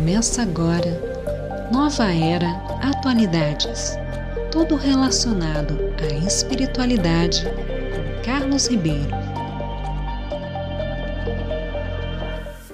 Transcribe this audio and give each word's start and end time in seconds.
Começa 0.00 0.40
agora 0.40 1.68
Nova 1.70 2.10
Era 2.10 2.52
Atualidades. 2.82 3.98
Tudo 4.50 4.74
relacionado 4.74 5.78
à 6.00 6.26
espiritualidade 6.26 7.44
com 7.44 8.24
Carlos 8.24 8.66
Ribeiro. 8.66 9.10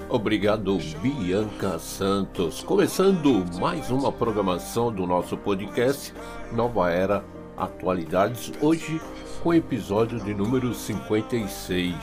Obrigado, 0.07 0.77
Bianca 1.01 1.77
Santos. 1.79 2.63
Começando 2.63 3.43
mais 3.59 3.91
uma 3.91 4.09
programação 4.09 4.89
do 4.89 5.05
nosso 5.05 5.35
podcast 5.35 6.13
Nova 6.53 6.89
Era 6.89 7.25
Atualidades. 7.57 8.53
Hoje 8.61 9.01
com 9.43 9.49
o 9.49 9.53
episódio 9.53 10.17
de 10.21 10.33
número 10.33 10.73
56. 10.73 11.93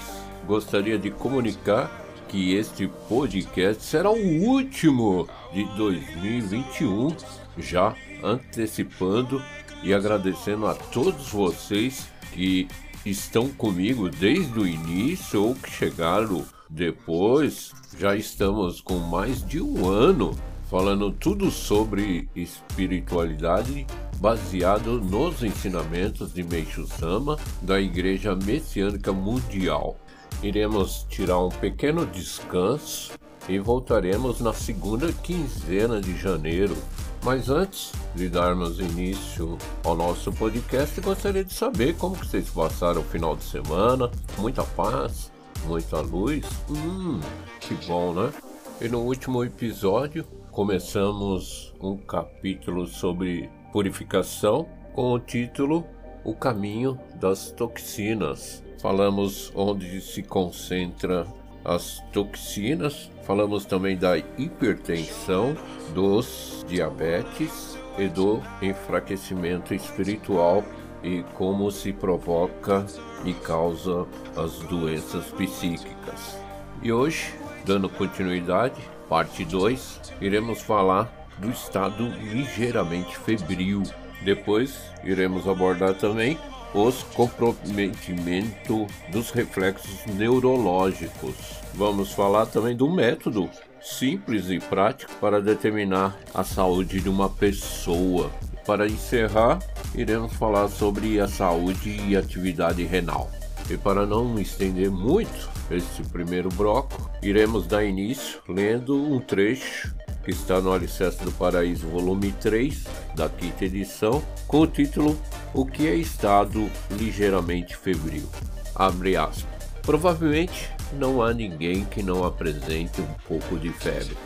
Gostaria 0.46 0.98
de 0.98 1.10
comunicar 1.10 2.03
que 2.34 2.52
este 2.56 2.88
podcast 3.08 3.80
será 3.84 4.10
o 4.10 4.42
último 4.42 5.28
de 5.52 5.62
2021, 5.76 7.14
já 7.58 7.94
antecipando 8.24 9.40
e 9.84 9.94
agradecendo 9.94 10.66
a 10.66 10.74
todos 10.74 11.28
vocês 11.28 12.08
que 12.32 12.66
estão 13.06 13.48
comigo 13.50 14.08
desde 14.08 14.58
o 14.58 14.66
início 14.66 15.44
ou 15.44 15.54
que 15.54 15.70
chegaram 15.70 16.44
depois. 16.68 17.70
Já 18.00 18.16
estamos 18.16 18.80
com 18.80 18.98
mais 18.98 19.46
de 19.46 19.62
um 19.62 19.88
ano 19.88 20.36
falando 20.68 21.12
tudo 21.12 21.52
sobre 21.52 22.28
espiritualidade 22.34 23.86
baseado 24.16 25.00
nos 25.00 25.40
ensinamentos 25.44 26.34
de 26.34 26.42
Meishu 26.42 26.84
Sama 26.84 27.38
da 27.62 27.80
Igreja 27.80 28.34
Messiânica 28.34 29.12
Mundial 29.12 29.96
iremos 30.42 31.06
tirar 31.08 31.38
um 31.38 31.48
pequeno 31.48 32.06
descanso 32.06 33.12
e 33.48 33.58
voltaremos 33.58 34.40
na 34.40 34.52
segunda 34.52 35.12
quinzena 35.12 36.00
de 36.00 36.16
janeiro. 36.16 36.76
Mas 37.22 37.48
antes 37.48 37.92
de 38.14 38.28
darmos 38.28 38.78
início 38.78 39.56
ao 39.82 39.96
nosso 39.96 40.32
podcast, 40.32 41.00
gostaria 41.00 41.44
de 41.44 41.54
saber 41.54 41.96
como 41.96 42.14
vocês 42.14 42.50
passaram 42.50 43.00
o 43.00 43.04
final 43.04 43.34
de 43.34 43.44
semana. 43.44 44.10
Muita 44.38 44.62
paz, 44.62 45.32
muita 45.66 46.00
luz. 46.00 46.44
Hum, 46.68 47.20
que 47.60 47.74
bom, 47.86 48.12
né? 48.12 48.32
E 48.80 48.88
no 48.88 49.00
último 49.00 49.42
episódio 49.44 50.24
começamos 50.50 51.72
um 51.80 51.96
capítulo 51.96 52.86
sobre 52.86 53.48
purificação 53.72 54.68
com 54.92 55.12
o 55.12 55.18
título 55.18 55.84
O 56.24 56.34
Caminho 56.34 56.98
das 57.18 57.50
Toxinas 57.52 58.63
falamos 58.84 59.50
onde 59.54 59.98
se 60.02 60.22
concentra 60.22 61.26
as 61.64 62.02
toxinas, 62.12 63.10
falamos 63.22 63.64
também 63.64 63.96
da 63.96 64.18
hipertensão, 64.18 65.56
dos 65.94 66.66
diabetes 66.68 67.78
e 67.96 68.08
do 68.08 68.42
enfraquecimento 68.60 69.72
espiritual 69.72 70.62
e 71.02 71.22
como 71.32 71.70
se 71.70 71.94
provoca 71.94 72.84
e 73.24 73.32
causa 73.32 74.06
as 74.36 74.58
doenças 74.68 75.30
psíquicas. 75.30 76.38
E 76.82 76.92
hoje, 76.92 77.32
dando 77.64 77.88
continuidade, 77.88 78.78
parte 79.08 79.46
2, 79.46 80.12
iremos 80.20 80.60
falar 80.60 81.10
do 81.38 81.48
estado 81.48 82.06
ligeiramente 82.20 83.16
febril. 83.16 83.82
Depois 84.22 84.78
iremos 85.02 85.48
abordar 85.48 85.94
também 85.94 86.38
os 86.74 87.04
comprometimentos 87.14 88.92
dos 89.10 89.30
reflexos 89.30 90.04
neurológicos. 90.14 91.34
Vamos 91.72 92.12
falar 92.12 92.46
também 92.46 92.76
do 92.76 92.90
método 92.90 93.48
simples 93.80 94.48
e 94.50 94.58
prático 94.58 95.12
para 95.20 95.40
determinar 95.40 96.18
a 96.34 96.42
saúde 96.42 97.00
de 97.00 97.08
uma 97.08 97.30
pessoa. 97.30 98.30
Para 98.66 98.86
encerrar, 98.86 99.58
iremos 99.94 100.32
falar 100.32 100.68
sobre 100.68 101.20
a 101.20 101.28
saúde 101.28 102.00
e 102.08 102.16
atividade 102.16 102.82
renal. 102.82 103.30
E 103.70 103.76
para 103.76 104.04
não 104.04 104.38
estender 104.38 104.90
muito 104.90 105.50
esse 105.70 106.02
primeiro 106.10 106.48
bloco, 106.50 107.10
iremos 107.22 107.66
dar 107.66 107.84
início 107.84 108.40
lendo 108.48 108.96
um 108.96 109.20
trecho 109.20 109.94
que 110.24 110.30
está 110.30 110.60
no 110.60 110.72
Alicerce 110.72 111.22
do 111.22 111.30
Paraíso, 111.32 111.86
volume 111.86 112.32
3, 112.32 112.84
da 113.14 113.28
quinta 113.28 113.66
edição, 113.66 114.22
com 114.48 114.60
o 114.60 114.66
título 114.66 115.18
O 115.54 115.64
que 115.64 115.86
é 115.86 115.94
estado 115.94 116.68
ligeiramente 116.90 117.76
febril? 117.76 118.28
Abre 118.74 119.16
aspas. 119.16 119.64
Provavelmente 119.82 120.70
não 120.94 121.22
há 121.22 121.32
ninguém 121.32 121.84
que 121.84 122.02
não 122.02 122.24
apresente 122.24 123.00
um 123.00 123.14
pouco 123.28 123.58
de 123.58 123.70
febre, 123.70 124.16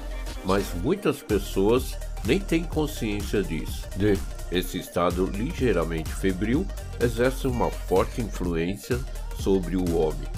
mas 0.44 0.72
muitas 0.83 1.21
pessoas 1.21 1.97
nem 2.25 2.41
têm 2.41 2.65
consciência 2.65 3.43
disso. 3.43 3.87
De 3.97 4.19
esse 4.50 4.78
estado 4.78 5.27
ligeiramente 5.27 6.11
febril 6.11 6.66
exerce 7.00 7.47
uma 7.47 7.71
forte 7.71 8.22
influência 8.22 8.99
sobre 9.39 9.77
o 9.77 9.97
homem. 9.97 10.28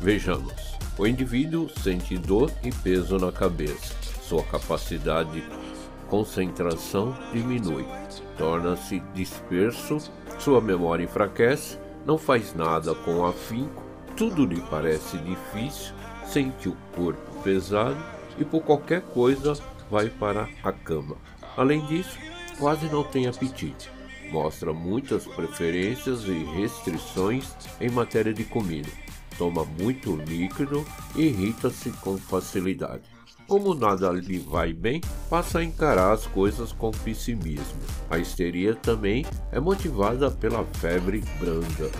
Vejamos. 0.00 0.72
O 0.98 1.06
indivíduo 1.06 1.68
sente 1.82 2.16
dor 2.16 2.50
e 2.64 2.70
peso 2.70 3.18
na 3.18 3.30
cabeça 3.30 4.02
sua 4.32 4.42
capacidade 4.44 5.30
de 5.30 5.44
concentração 6.08 7.14
diminui, 7.34 7.84
torna-se 8.38 9.00
disperso, 9.14 9.98
sua 10.38 10.60
memória 10.60 11.04
enfraquece, 11.04 11.78
não 12.04 12.18
faz 12.18 12.54
nada 12.54 12.94
com 12.94 13.24
afinco, 13.24 13.82
tudo 14.16 14.44
lhe 14.44 14.60
parece 14.62 15.16
difícil, 15.18 15.94
sente 16.26 16.68
o 16.68 16.76
corpo 16.94 17.42
pesado 17.42 17.96
e 18.38 18.44
por 18.44 18.62
qualquer 18.62 19.02
coisa 19.02 19.54
vai 19.90 20.08
para 20.08 20.48
a 20.62 20.72
cama. 20.72 21.16
Além 21.56 21.84
disso, 21.86 22.18
quase 22.58 22.86
não 22.86 23.04
tem 23.04 23.26
apetite. 23.26 23.90
Mostra 24.30 24.72
muitas 24.72 25.26
preferências 25.26 26.24
e 26.24 26.44
restrições 26.44 27.52
em 27.80 27.90
matéria 27.90 28.32
de 28.32 28.44
comida. 28.44 28.88
Toma 29.36 29.64
muito 29.64 30.16
líquido 30.16 30.84
e 31.14 31.24
irrita-se 31.24 31.90
com 32.00 32.16
facilidade. 32.16 33.11
Como 33.52 33.74
nada 33.74 34.10
lhe 34.10 34.38
vai 34.38 34.72
bem, 34.72 35.02
passa 35.28 35.58
a 35.58 35.62
encarar 35.62 36.12
as 36.12 36.26
coisas 36.26 36.72
com 36.72 36.90
pessimismo. 36.90 37.82
A 38.08 38.16
histeria 38.16 38.74
também 38.74 39.26
é 39.50 39.60
motivada 39.60 40.30
pela 40.30 40.64
febre 40.64 41.22
branda. 41.38 41.90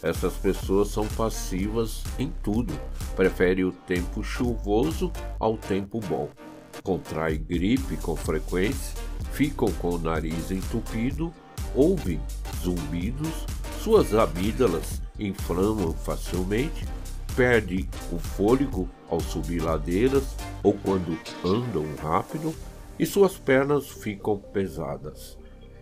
Essas 0.00 0.34
pessoas 0.34 0.90
são 0.90 1.04
passivas 1.08 2.04
em 2.20 2.32
tudo, 2.44 2.72
preferem 3.16 3.64
o 3.64 3.72
tempo 3.72 4.22
chuvoso 4.22 5.10
ao 5.40 5.56
tempo 5.56 5.98
bom. 5.98 6.28
Contrai 6.84 7.36
gripe 7.36 7.96
com 7.96 8.14
frequência, 8.14 8.94
ficam 9.32 9.72
com 9.72 9.96
o 9.96 9.98
nariz 9.98 10.52
entupido, 10.52 11.34
ouvem 11.74 12.20
zumbidos, 12.62 13.44
suas 13.82 14.14
amígdalas 14.14 15.02
inflamam 15.18 15.92
facilmente, 15.92 16.86
perde 17.34 17.88
o 18.12 18.20
fôlego 18.20 18.88
ao 19.12 19.20
subir 19.20 19.62
ladeiras 19.62 20.34
ou 20.62 20.72
quando 20.72 21.18
andam 21.44 21.84
rápido 22.02 22.54
e 22.98 23.04
suas 23.04 23.36
pernas 23.36 23.88
ficam 23.88 24.38
pesadas. 24.38 25.38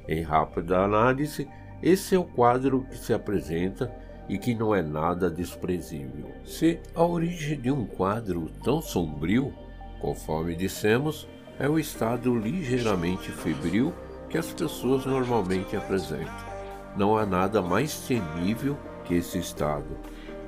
Em 0.08 0.22
rápida 0.22 0.80
análise, 0.80 1.48
esse 1.80 2.16
é 2.16 2.18
o 2.18 2.24
quadro 2.24 2.84
que 2.90 2.98
se 2.98 3.14
apresenta 3.14 3.90
e 4.28 4.36
que 4.36 4.52
não 4.52 4.74
é 4.74 4.82
nada 4.82 5.30
desprezível. 5.30 6.32
Se 6.44 6.80
a 6.92 7.04
origem 7.04 7.60
de 7.60 7.70
um 7.70 7.86
quadro 7.86 8.50
tão 8.64 8.82
sombrio, 8.82 9.54
conforme 10.00 10.56
dissemos, 10.56 11.28
é 11.58 11.68
o 11.68 11.78
estado 11.78 12.36
ligeiramente 12.36 13.30
febril 13.30 13.94
que 14.28 14.38
as 14.38 14.52
pessoas 14.52 15.06
normalmente 15.06 15.76
apresentam. 15.76 16.50
Não 16.96 17.16
há 17.16 17.24
nada 17.24 17.62
mais 17.62 17.94
temível 18.00 18.76
que 19.04 19.14
esse 19.14 19.38
estado. 19.38 19.96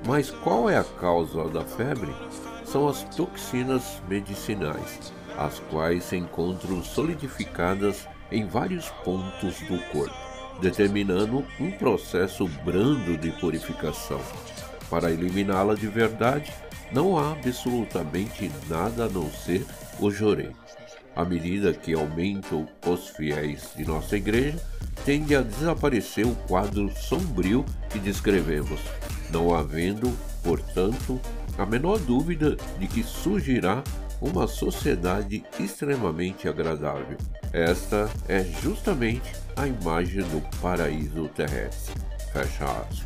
Mas 0.05 0.29
qual 0.29 0.69
é 0.69 0.77
a 0.77 0.83
causa 0.83 1.47
da 1.49 1.61
febre? 1.61 2.13
São 2.73 2.89
as 2.89 3.03
toxinas 3.15 4.01
medicinais, 4.09 5.13
as 5.37 5.59
quais 5.69 6.05
se 6.05 6.17
encontram 6.17 6.83
solidificadas 6.83 8.07
em 8.31 8.47
vários 8.47 8.89
pontos 9.03 9.59
do 9.69 9.77
corpo, 9.91 10.15
determinando 10.59 11.45
um 11.59 11.69
processo 11.69 12.47
brando 12.65 13.15
de 13.15 13.29
purificação. 13.33 14.19
Para 14.89 15.11
eliminá-la 15.11 15.75
de 15.75 15.85
verdade, 15.85 16.51
não 16.91 17.15
há 17.15 17.33
absolutamente 17.33 18.51
nada 18.67 19.05
a 19.05 19.09
não 19.09 19.29
ser 19.29 19.63
o 19.99 20.09
jorei. 20.09 20.49
À 21.15 21.23
medida 21.23 21.73
que 21.73 21.93
aumentam 21.93 22.67
os 22.87 23.09
fiéis 23.09 23.69
de 23.75 23.85
nossa 23.85 24.17
igreja, 24.17 24.59
tende 25.05 25.35
a 25.35 25.43
desaparecer 25.43 26.25
o 26.25 26.33
quadro 26.47 26.91
sombrio 26.95 27.63
que 27.91 27.99
descrevemos, 27.99 28.79
não 29.29 29.53
havendo, 29.53 30.11
portanto, 30.41 31.21
a 31.57 31.65
menor 31.65 31.99
dúvida 31.99 32.55
de 32.79 32.87
que 32.87 33.03
surgirá 33.03 33.83
uma 34.21 34.47
sociedade 34.47 35.43
extremamente 35.59 36.47
agradável. 36.47 37.17
Esta 37.51 38.09
é 38.27 38.43
justamente 38.43 39.33
a 39.55 39.67
imagem 39.67 40.23
do 40.23 40.41
paraíso 40.59 41.27
terrestre. 41.29 41.93
Fecha 42.31 42.65
aspas. 42.65 43.03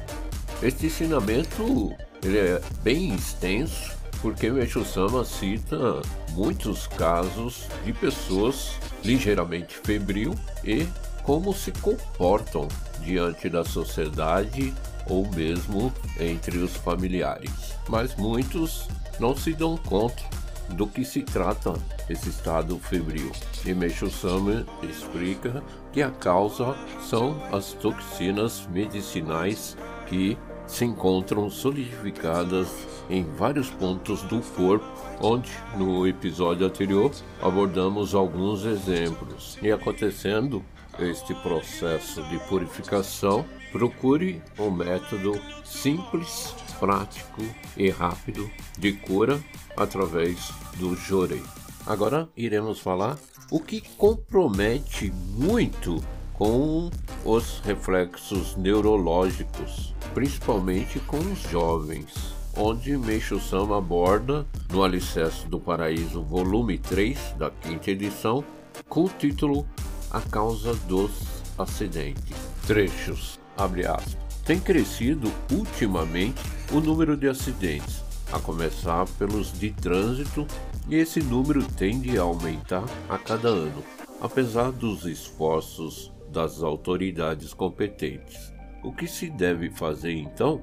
Este 0.61 0.85
ensinamento 0.85 1.95
ele 2.23 2.37
é 2.37 2.61
bem 2.83 3.13
extenso 3.13 3.97
porque 4.21 4.49
Meixo 4.49 4.83
Sama 4.83 5.23
cita 5.23 6.01
muitos 6.31 6.87
casos 6.87 7.67
de 7.85 7.93
pessoas 7.93 8.71
ligeiramente 9.03 9.75
febril 9.77 10.33
e 10.63 10.87
como 11.23 11.53
se 11.53 11.71
comportam 11.73 12.67
diante 13.01 13.49
da 13.49 13.63
sociedade 13.63 14.73
ou 15.09 15.27
mesmo 15.31 15.93
entre 16.19 16.57
os 16.57 16.75
familiares. 16.75 17.75
Mas 17.87 18.15
muitos 18.15 18.87
não 19.19 19.35
se 19.35 19.53
dão 19.53 19.77
conta 19.77 20.23
do 20.69 20.85
que 20.85 21.05
se 21.05 21.21
trata 21.21 21.73
esse 22.09 22.29
estado 22.29 22.77
febril. 22.79 23.31
E 23.65 23.73
Meishu 23.73 24.09
Sama 24.09 24.65
explica 24.83 25.63
que 25.91 26.01
a 26.01 26.11
causa 26.11 26.75
são 27.01 27.41
as 27.51 27.73
toxinas 27.73 28.67
medicinais 28.71 29.77
que 30.07 30.37
se 30.67 30.83
encontram 30.83 31.49
solidificadas 31.49 32.67
em 33.09 33.23
vários 33.23 33.69
pontos 33.69 34.21
do 34.23 34.41
corpo, 34.41 34.85
onde 35.21 35.49
no 35.77 36.05
episódio 36.05 36.67
anterior 36.67 37.11
abordamos 37.41 38.13
alguns 38.13 38.65
exemplos. 38.65 39.57
E 39.61 39.71
acontecendo 39.71 40.63
este 40.99 41.33
processo 41.35 42.23
de 42.23 42.39
purificação, 42.47 43.45
procure 43.71 44.41
um 44.57 44.71
método 44.71 45.39
simples, 45.63 46.55
prático 46.79 47.41
e 47.75 47.89
rápido 47.89 48.49
de 48.77 48.93
cura 48.93 49.39
através 49.75 50.51
do 50.77 50.95
Jorei. 50.95 51.43
Agora 51.85 52.27
iremos 52.35 52.79
falar 52.79 53.17
o 53.51 53.59
que 53.59 53.81
compromete 53.97 55.11
muito 55.11 56.03
com 56.33 56.89
os 57.25 57.59
reflexos 57.59 58.55
neurológicos, 58.55 59.93
principalmente 60.13 60.99
com 60.99 61.17
os 61.17 61.39
jovens, 61.49 62.33
onde 62.55 62.97
Meixo 62.97 63.39
Sama 63.39 63.77
aborda 63.77 64.45
no 64.71 64.83
Alicerce 64.83 65.47
do 65.47 65.59
Paraíso, 65.59 66.21
volume 66.21 66.77
3 66.77 67.35
da 67.37 67.49
quinta 67.49 67.91
edição, 67.91 68.43
com 68.87 69.05
o 69.05 69.09
título 69.09 69.65
A 70.09 70.21
Causa 70.21 70.73
dos 70.87 71.11
Acidentes. 71.57 72.37
Trechos, 72.65 73.37
abre 73.57 73.85
aspas. 73.85 74.17
Tem 74.45 74.57
crescido 74.57 75.29
ultimamente 75.51 76.41
o 76.71 76.79
número 76.79 77.17
de 77.17 77.27
acidentes, 77.27 78.01
a 78.31 78.39
começar 78.39 79.05
pelos 79.19 79.51
de 79.51 79.71
trânsito, 79.71 80.47
e 80.87 80.95
esse 80.95 81.19
número 81.19 81.61
tende 81.73 82.17
a 82.17 82.21
aumentar 82.21 82.85
a 83.09 83.17
cada 83.17 83.49
ano, 83.49 83.83
apesar 84.21 84.71
dos 84.71 85.05
esforços 85.05 86.13
das 86.31 86.63
autoridades 86.63 87.53
competentes. 87.53 88.53
O 88.83 88.93
que 88.93 89.07
se 89.07 89.29
deve 89.29 89.69
fazer 89.69 90.13
então? 90.13 90.61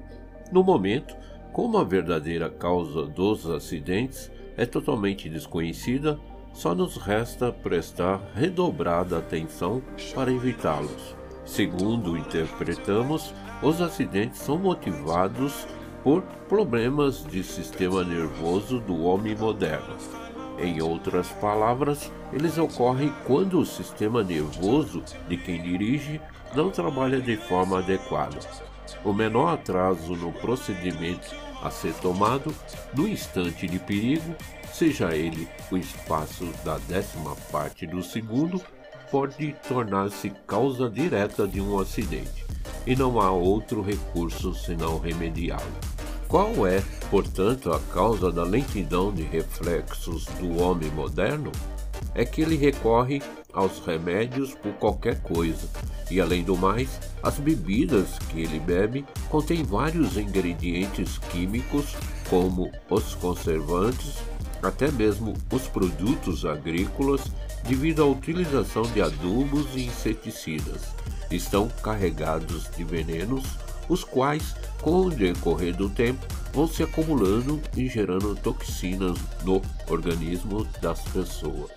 No 0.51 0.63
momento, 0.63 1.15
como 1.53 1.77
a 1.77 1.83
verdadeira 1.83 2.49
causa 2.49 3.05
dos 3.05 3.47
acidentes 3.47 4.31
é 4.57 4.65
totalmente 4.65 5.29
desconhecida, 5.29 6.19
só 6.55 6.73
nos 6.73 6.95
resta 6.95 7.51
prestar 7.51 8.21
redobrada 8.33 9.19
atenção 9.19 9.81
para 10.13 10.31
evitá-los. 10.31 11.15
Segundo 11.45 12.17
interpretamos, 12.17 13.33
os 13.61 13.81
acidentes 13.81 14.39
são 14.39 14.57
motivados 14.57 15.67
por 16.01 16.21
problemas 16.47 17.25
de 17.25 17.43
sistema 17.43 18.03
nervoso 18.03 18.79
do 18.79 19.03
homem 19.03 19.35
moderno. 19.35 19.95
Em 20.57 20.81
outras 20.81 21.27
palavras, 21.33 22.09
eles 22.31 22.57
ocorrem 22.57 23.13
quando 23.27 23.59
o 23.59 23.65
sistema 23.65 24.23
nervoso 24.23 25.03
de 25.27 25.35
quem 25.35 25.61
dirige 25.61 26.21
não 26.55 26.71
trabalha 26.71 27.19
de 27.19 27.35
forma 27.35 27.79
adequada. 27.79 28.39
O 29.03 29.11
menor 29.11 29.55
atraso 29.55 30.15
no 30.15 30.31
procedimento 30.31 31.35
a 31.65 31.71
ser 31.71 31.93
tomado 31.95 32.53
no 32.93 33.07
instante 33.07 33.67
de 33.67 33.79
perigo, 33.79 34.35
seja 34.71 35.15
ele 35.15 35.47
o 35.71 35.77
espaço 35.77 36.45
da 36.63 36.77
décima 36.87 37.35
parte 37.51 37.87
do 37.87 38.03
segundo, 38.03 38.61
pode 39.09 39.55
tornar-se 39.67 40.31
causa 40.45 40.89
direta 40.89 41.47
de 41.47 41.61
um 41.61 41.79
acidente, 41.79 42.45
e 42.85 42.95
não 42.95 43.19
há 43.19 43.31
outro 43.31 43.81
recurso 43.81 44.53
senão 44.53 44.99
remediá-lo. 44.99 45.63
Qual 46.27 46.67
é, 46.67 46.83
portanto, 47.09 47.71
a 47.71 47.79
causa 47.93 48.31
da 48.31 48.43
lentidão 48.43 49.13
de 49.13 49.23
reflexos 49.23 50.25
do 50.39 50.61
homem 50.61 50.89
moderno? 50.91 51.51
É 52.13 52.25
que 52.25 52.41
ele 52.41 52.57
recorre 52.57 53.21
aos 53.55 53.79
remédios 53.79 54.53
por 54.53 54.73
qualquer 54.73 55.21
coisa, 55.21 55.67
e 56.11 56.21
além 56.21 56.43
do 56.43 56.55
mais, 56.55 56.99
as 57.23 57.39
bebidas 57.39 58.19
que 58.29 58.41
ele 58.41 58.59
bebe 58.59 59.05
contêm 59.29 59.63
vários 59.63 60.17
ingredientes 60.17 61.17
químicos, 61.17 61.95
como 62.29 62.69
os 62.89 63.15
conservantes, 63.15 64.17
até 64.61 64.91
mesmo 64.91 65.33
os 65.51 65.67
produtos 65.67 66.45
agrícolas, 66.45 67.21
devido 67.63 68.03
à 68.03 68.05
utilização 68.05 68.83
de 68.83 69.01
adubos 69.01 69.75
e 69.75 69.85
inseticidas. 69.85 70.81
Estão 71.31 71.67
carregados 71.81 72.69
de 72.75 72.83
venenos 72.83 73.43
os 73.87 74.03
quais, 74.03 74.55
com 74.81 75.05
o 75.05 75.09
decorrer 75.09 75.75
do 75.75 75.89
tempo, 75.89 76.25
vão 76.55 76.67
se 76.67 76.81
acumulando 76.81 77.61
e 77.75 77.89
gerando 77.89 78.33
toxinas 78.33 79.19
no 79.43 79.61
organismo 79.89 80.65
das 80.81 81.01
pessoas. 81.01 81.69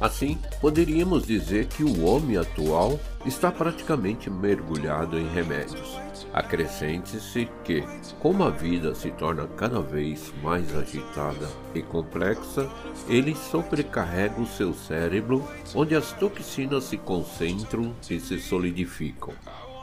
Assim, 0.00 0.36
poderíamos 0.60 1.24
dizer 1.24 1.66
que 1.66 1.84
o 1.84 2.04
homem 2.04 2.36
atual 2.36 2.98
está 3.24 3.52
praticamente 3.52 4.28
mergulhado 4.28 5.16
em 5.16 5.28
remédios. 5.28 5.96
Acrescente-se 6.32 7.48
que, 7.62 7.84
como 8.18 8.42
a 8.42 8.50
vida 8.50 8.92
se 8.92 9.12
torna 9.12 9.46
cada 9.56 9.80
vez 9.80 10.34
mais 10.42 10.74
agitada 10.76 11.48
e 11.72 11.80
complexa, 11.80 12.68
ele 13.08 13.36
sobrecarrega 13.36 14.40
o 14.40 14.46
seu 14.48 14.74
cérebro, 14.74 15.44
onde 15.72 15.94
as 15.94 16.12
toxinas 16.12 16.84
se 16.84 16.96
concentram 16.98 17.94
e 18.10 18.18
se 18.18 18.40
solidificam. 18.40 19.32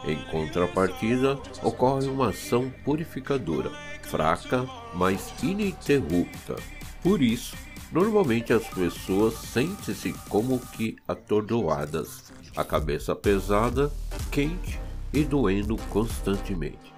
Em 0.04 0.18
contrapartida, 0.26 1.40
ocorre 1.64 2.08
uma 2.08 2.30
ação 2.30 2.72
purificadora, 2.84 3.72
fraca, 4.12 4.68
mas 4.94 5.34
ininterrupta. 5.42 6.58
Por 7.02 7.22
isso, 7.22 7.56
normalmente 7.92 8.52
as 8.52 8.68
pessoas 8.68 9.36
sentem-se 9.36 10.14
como 10.28 10.60
que 10.60 10.98
atordoadas, 11.08 12.32
a 12.56 12.64
cabeça 12.66 13.16
pesada, 13.16 13.90
quente 14.30 14.78
e 15.14 15.24
doendo 15.24 15.78
constantemente. 15.90 16.92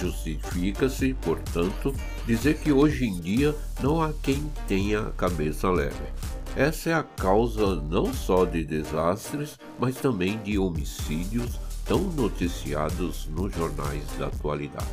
Justifica-se, 0.00 1.14
portanto, 1.14 1.94
dizer 2.26 2.58
que 2.58 2.72
hoje 2.72 3.06
em 3.06 3.20
dia 3.20 3.54
não 3.82 4.00
há 4.00 4.12
quem 4.22 4.50
tenha 4.66 5.00
a 5.00 5.10
cabeça 5.10 5.68
leve. 5.68 6.04
Essa 6.56 6.90
é 6.90 6.94
a 6.94 7.02
causa 7.02 7.76
não 7.76 8.12
só 8.12 8.44
de 8.44 8.64
desastres, 8.64 9.58
mas 9.78 9.96
também 9.96 10.38
de 10.38 10.58
homicídios, 10.58 11.58
tão 11.84 12.00
noticiados 12.00 13.26
nos 13.26 13.54
jornais 13.54 14.04
da 14.18 14.26
atualidade. 14.26 14.86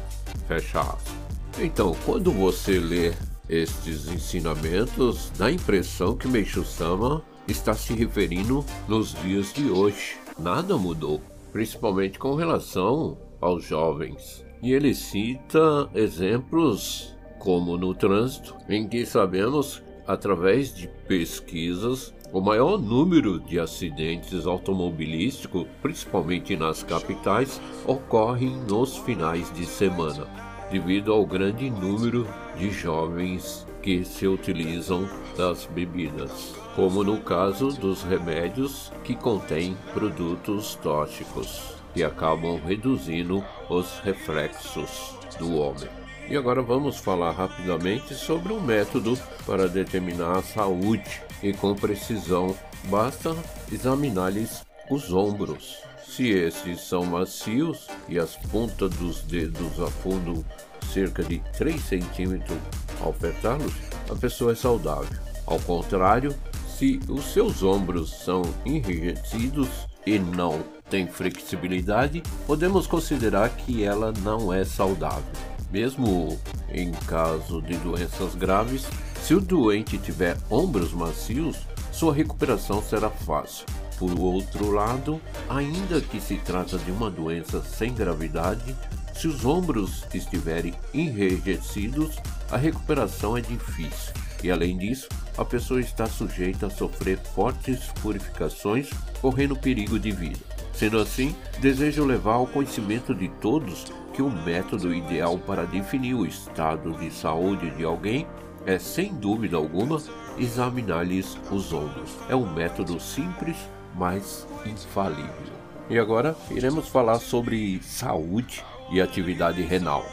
Fecha 0.47 0.81
aspas. 0.81 1.28
Então, 1.57 1.95
quando 2.05 2.31
você 2.31 2.79
lê 2.79 3.13
estes 3.49 4.07
ensinamentos, 4.07 5.31
dá 5.37 5.47
a 5.47 5.51
impressão 5.51 6.15
que 6.15 6.27
Meishu 6.27 6.63
Sama 6.63 7.23
está 7.47 7.73
se 7.73 7.93
referindo 7.93 8.63
nos 8.87 9.13
dias 9.23 9.51
de 9.53 9.69
hoje. 9.69 10.17
Nada 10.37 10.77
mudou, 10.77 11.19
principalmente 11.51 12.19
com 12.19 12.35
relação 12.35 13.17
aos 13.41 13.65
jovens. 13.65 14.45
E 14.61 14.71
ele 14.71 14.93
cita 14.93 15.89
exemplos 15.95 17.15
como 17.39 17.77
no 17.77 17.95
trânsito, 17.95 18.55
em 18.67 18.87
que 18.87 19.05
sabemos, 19.05 19.81
através 20.05 20.73
de 20.75 20.87
pesquisas, 21.07 22.13
o 22.31 22.41
maior 22.41 22.77
número 22.77 23.39
de 23.39 23.59
acidentes 23.59 24.45
automobilísticos, 24.45 25.65
principalmente 25.81 26.55
nas 26.55 26.83
capitais, 26.83 27.59
ocorrem 27.87 28.55
nos 28.67 28.97
finais 28.97 29.51
de 29.53 29.65
semana, 29.65 30.27
devido 30.71 31.11
ao 31.11 31.25
grande 31.25 31.69
número 31.69 32.27
de 32.57 32.69
jovens 32.71 33.67
que 33.81 34.03
se 34.03 34.27
utilizam 34.27 35.09
das 35.37 35.65
bebidas, 35.65 36.53
como 36.75 37.03
no 37.03 37.19
caso 37.21 37.69
dos 37.71 38.03
remédios 38.03 38.91
que 39.03 39.15
contêm 39.15 39.75
produtos 39.93 40.75
tóxicos, 40.75 41.75
que 41.93 42.03
acabam 42.03 42.59
reduzindo 42.63 43.43
os 43.69 43.99
reflexos 43.99 45.15
do 45.37 45.57
homem. 45.57 45.89
E 46.29 46.37
agora 46.37 46.61
vamos 46.61 46.97
falar 46.97 47.31
rapidamente 47.31 48.13
sobre 48.13 48.53
um 48.53 48.61
método 48.61 49.17
para 49.47 49.67
determinar 49.67 50.37
a 50.37 50.43
saúde 50.43 51.21
e 51.41 51.51
com 51.53 51.73
precisão 51.73 52.55
basta 52.85 53.35
examinar-lhes 53.71 54.63
os 54.91 55.11
ombros. 55.11 55.88
Se 56.09 56.27
esses 56.27 56.81
são 56.81 57.05
macios 57.05 57.87
e 58.09 58.17
as 58.17 58.35
pontas 58.35 58.89
dos 58.95 59.21
dedos 59.21 59.79
afundam 59.79 60.43
cerca 60.91 61.23
de 61.23 61.39
3 61.55 61.79
centímetros 61.79 62.57
ao 62.99 63.11
apertá-los, 63.11 63.71
a 64.09 64.15
pessoa 64.15 64.53
é 64.53 64.55
saudável. 64.55 65.17
Ao 65.45 65.59
contrário, 65.59 66.35
se 66.67 66.99
os 67.07 67.31
seus 67.31 67.61
ombros 67.61 68.09
são 68.09 68.41
enrijecidos 68.65 69.69
e 70.05 70.17
não 70.17 70.63
têm 70.89 71.07
flexibilidade, 71.07 72.23
podemos 72.47 72.87
considerar 72.87 73.49
que 73.49 73.83
ela 73.83 74.11
não 74.23 74.51
é 74.51 74.65
saudável. 74.65 75.31
Mesmo 75.71 76.39
em 76.71 76.91
caso 76.91 77.61
de 77.61 77.77
doenças 77.77 78.33
graves, 78.33 78.87
se 79.21 79.35
o 79.35 79.39
doente 79.39 79.99
tiver 79.99 80.35
ombros 80.49 80.91
macios, 80.91 81.57
sua 81.99 82.13
recuperação 82.13 82.81
será 82.81 83.09
fácil. 83.09 83.65
Por 83.97 84.17
outro 84.17 84.71
lado, 84.71 85.19
ainda 85.49 85.99
que 85.99 86.21
se 86.21 86.37
trata 86.37 86.77
de 86.77 86.91
uma 86.91 87.11
doença 87.11 87.61
sem 87.61 87.93
gravidade, 87.93 88.73
se 89.13 89.27
os 89.27 89.43
ombros 89.43 90.05
estiverem 90.13 90.73
enrijecidos, 90.93 92.15
a 92.49 92.55
recuperação 92.55 93.35
é 93.35 93.41
difícil. 93.41 94.13
E 94.41 94.49
além 94.49 94.77
disso, 94.77 95.09
a 95.37 95.43
pessoa 95.43 95.81
está 95.81 96.05
sujeita 96.05 96.67
a 96.67 96.69
sofrer 96.69 97.17
fortes 97.17 97.87
purificações, 98.01 98.89
correndo 99.19 99.57
perigo 99.57 99.99
de 99.99 100.11
vida. 100.11 100.39
Sendo 100.71 100.99
assim, 100.99 101.35
desejo 101.59 102.05
levar 102.05 102.35
ao 102.35 102.47
conhecimento 102.47 103.13
de 103.13 103.27
todos 103.41 103.83
que 104.13 104.21
o 104.21 104.31
método 104.31 104.93
ideal 104.93 105.37
para 105.37 105.65
definir 105.65 106.13
o 106.13 106.25
estado 106.25 106.93
de 106.93 107.11
saúde 107.11 107.69
de 107.71 107.83
alguém 107.83 108.25
é, 108.65 108.77
sem 108.77 109.13
dúvida 109.13 109.57
alguma, 109.57 110.01
examinar-lhes 110.39 111.37
os 111.51 111.73
ombros. 111.73 112.11
É 112.29 112.35
um 112.35 112.51
método 112.51 112.99
simples, 112.99 113.57
mas 113.95 114.47
infalível. 114.65 115.59
E 115.89 115.97
agora 115.97 116.35
iremos 116.51 116.87
falar 116.87 117.19
sobre 117.19 117.81
saúde 117.81 118.63
e 118.91 119.01
atividade 119.01 119.61
renal. 119.61 120.05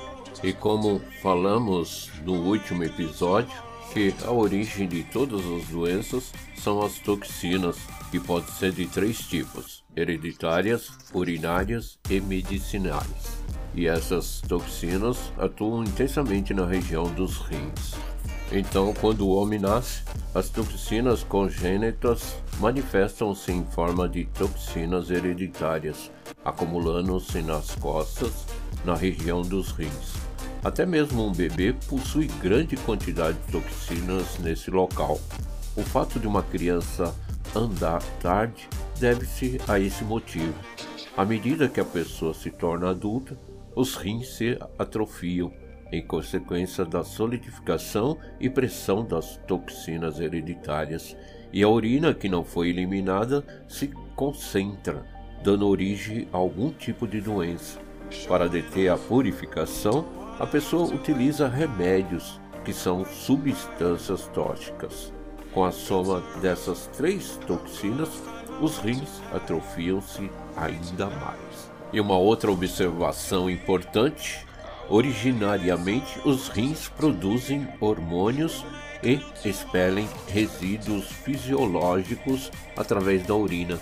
E 0.42 0.52
como 0.52 1.00
falamos 1.22 2.10
no 2.24 2.34
último 2.34 2.84
episódio, 2.84 3.66
que 3.92 4.14
a 4.24 4.30
origem 4.30 4.86
de 4.86 5.02
todas 5.04 5.40
as 5.40 5.68
doenças 5.68 6.32
são 6.56 6.82
as 6.82 6.98
toxinas, 6.98 7.76
que 8.10 8.20
podem 8.20 8.52
ser 8.52 8.72
de 8.72 8.86
três 8.86 9.18
tipos: 9.18 9.84
hereditárias, 9.94 10.90
urinárias 11.14 11.98
e 12.10 12.20
medicinais. 12.20 13.44
E 13.74 13.86
essas 13.86 14.40
toxinas 14.42 15.32
atuam 15.38 15.84
intensamente 15.84 16.54
na 16.54 16.66
região 16.66 17.04
dos 17.04 17.38
rins. 17.38 17.94
Então, 18.52 18.94
quando 18.94 19.26
o 19.26 19.34
homem 19.34 19.58
nasce, 19.58 20.02
as 20.34 20.48
toxinas 20.48 21.24
congênitas 21.24 22.36
manifestam-se 22.60 23.50
em 23.50 23.64
forma 23.64 24.08
de 24.08 24.24
toxinas 24.26 25.10
hereditárias, 25.10 26.10
acumulando-se 26.44 27.42
nas 27.42 27.74
costas, 27.74 28.46
na 28.84 28.94
região 28.94 29.42
dos 29.42 29.72
rins. 29.72 30.14
Até 30.62 30.86
mesmo 30.86 31.26
um 31.26 31.32
bebê 31.32 31.74
possui 31.88 32.26
grande 32.40 32.76
quantidade 32.76 33.36
de 33.46 33.52
toxinas 33.52 34.38
nesse 34.38 34.70
local. 34.70 35.20
O 35.76 35.82
fato 35.82 36.20
de 36.20 36.26
uma 36.26 36.42
criança 36.42 37.14
andar 37.54 38.02
tarde 38.20 38.68
deve-se 38.98 39.60
a 39.66 39.78
esse 39.78 40.04
motivo. 40.04 40.54
À 41.16 41.24
medida 41.24 41.68
que 41.68 41.80
a 41.80 41.84
pessoa 41.84 42.32
se 42.32 42.50
torna 42.50 42.90
adulta, 42.90 43.36
os 43.74 43.96
rins 43.96 44.36
se 44.36 44.58
atrofiam 44.78 45.52
em 45.92 46.02
consequência 46.02 46.84
da 46.84 47.04
solidificação 47.04 48.18
e 48.40 48.50
pressão 48.50 49.04
das 49.04 49.36
toxinas 49.46 50.20
hereditárias, 50.20 51.16
e 51.52 51.62
a 51.62 51.68
urina 51.68 52.12
que 52.12 52.28
não 52.28 52.44
foi 52.44 52.68
eliminada 52.68 53.44
se 53.68 53.88
concentra, 54.14 55.04
dando 55.42 55.68
origem 55.68 56.28
a 56.32 56.36
algum 56.36 56.70
tipo 56.70 57.06
de 57.06 57.20
doença. 57.20 57.78
Para 58.28 58.48
deter 58.48 58.90
a 58.90 58.96
purificação, 58.96 60.04
a 60.38 60.46
pessoa 60.46 60.92
utiliza 60.92 61.48
remédios 61.48 62.40
que 62.64 62.72
são 62.72 63.04
substâncias 63.04 64.26
tóxicas. 64.28 65.12
Com 65.52 65.64
a 65.64 65.72
soma 65.72 66.22
dessas 66.40 66.86
três 66.88 67.38
toxinas, 67.46 68.22
os 68.60 68.78
rins 68.78 69.22
atrofiam-se 69.32 70.30
ainda 70.56 71.06
mais. 71.06 71.70
E 71.92 72.00
uma 72.00 72.18
outra 72.18 72.50
observação 72.50 73.48
importante 73.48 74.45
Originariamente, 74.88 76.20
os 76.24 76.48
rins 76.48 76.88
produzem 76.88 77.66
hormônios 77.80 78.64
e 79.02 79.20
expelem 79.44 80.08
resíduos 80.28 81.06
fisiológicos 81.06 82.50
através 82.76 83.26
da 83.26 83.34
urina. 83.34 83.78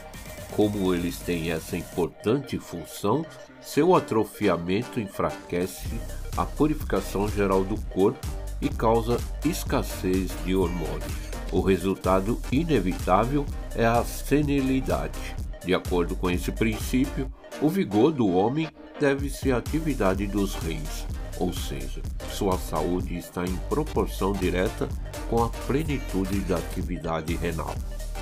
Como 0.57 0.95
eles 0.95 1.19
têm 1.19 1.51
essa 1.51 1.77
importante 1.77 2.59
função, 2.59 3.27
seu 3.61 3.95
atrofiamento 3.95 5.01
enfraquece 5.01 5.89
a 6.37 6.45
purificação 6.45 7.29
geral 7.29 7.65
do 7.65 7.81
corpo 7.91 8.27
e 8.61 8.69
causa 8.69 9.19
escassez 9.45 10.31
de 10.45 10.55
hormônios. 10.55 11.13
O 11.53 11.61
resultado 11.61 12.41
inevitável 12.51 13.45
é 13.75 13.85
a 13.85 14.03
senilidade. 14.05 15.35
De 15.65 15.75
acordo 15.75 16.15
com 16.17 16.31
esse 16.31 16.53
princípio, 16.53 17.33
o 17.61 17.69
vigor 17.69 18.13
do 18.13 18.29
homem 18.29 18.69
deve-se 19.05 19.53
à 19.53 19.59
atividade 19.59 20.27
dos 20.27 20.55
rins, 20.55 21.05
ou 21.39 21.53
seja, 21.53 22.01
sua 22.33 22.57
saúde 22.57 23.19
está 23.19 23.45
em 23.45 23.55
proporção 23.69 24.33
direta 24.33 24.89
com 25.29 25.45
a 25.45 25.51
plenitude 25.51 26.41
da 26.41 26.57
atividade 26.57 27.37
renal. 27.37 27.75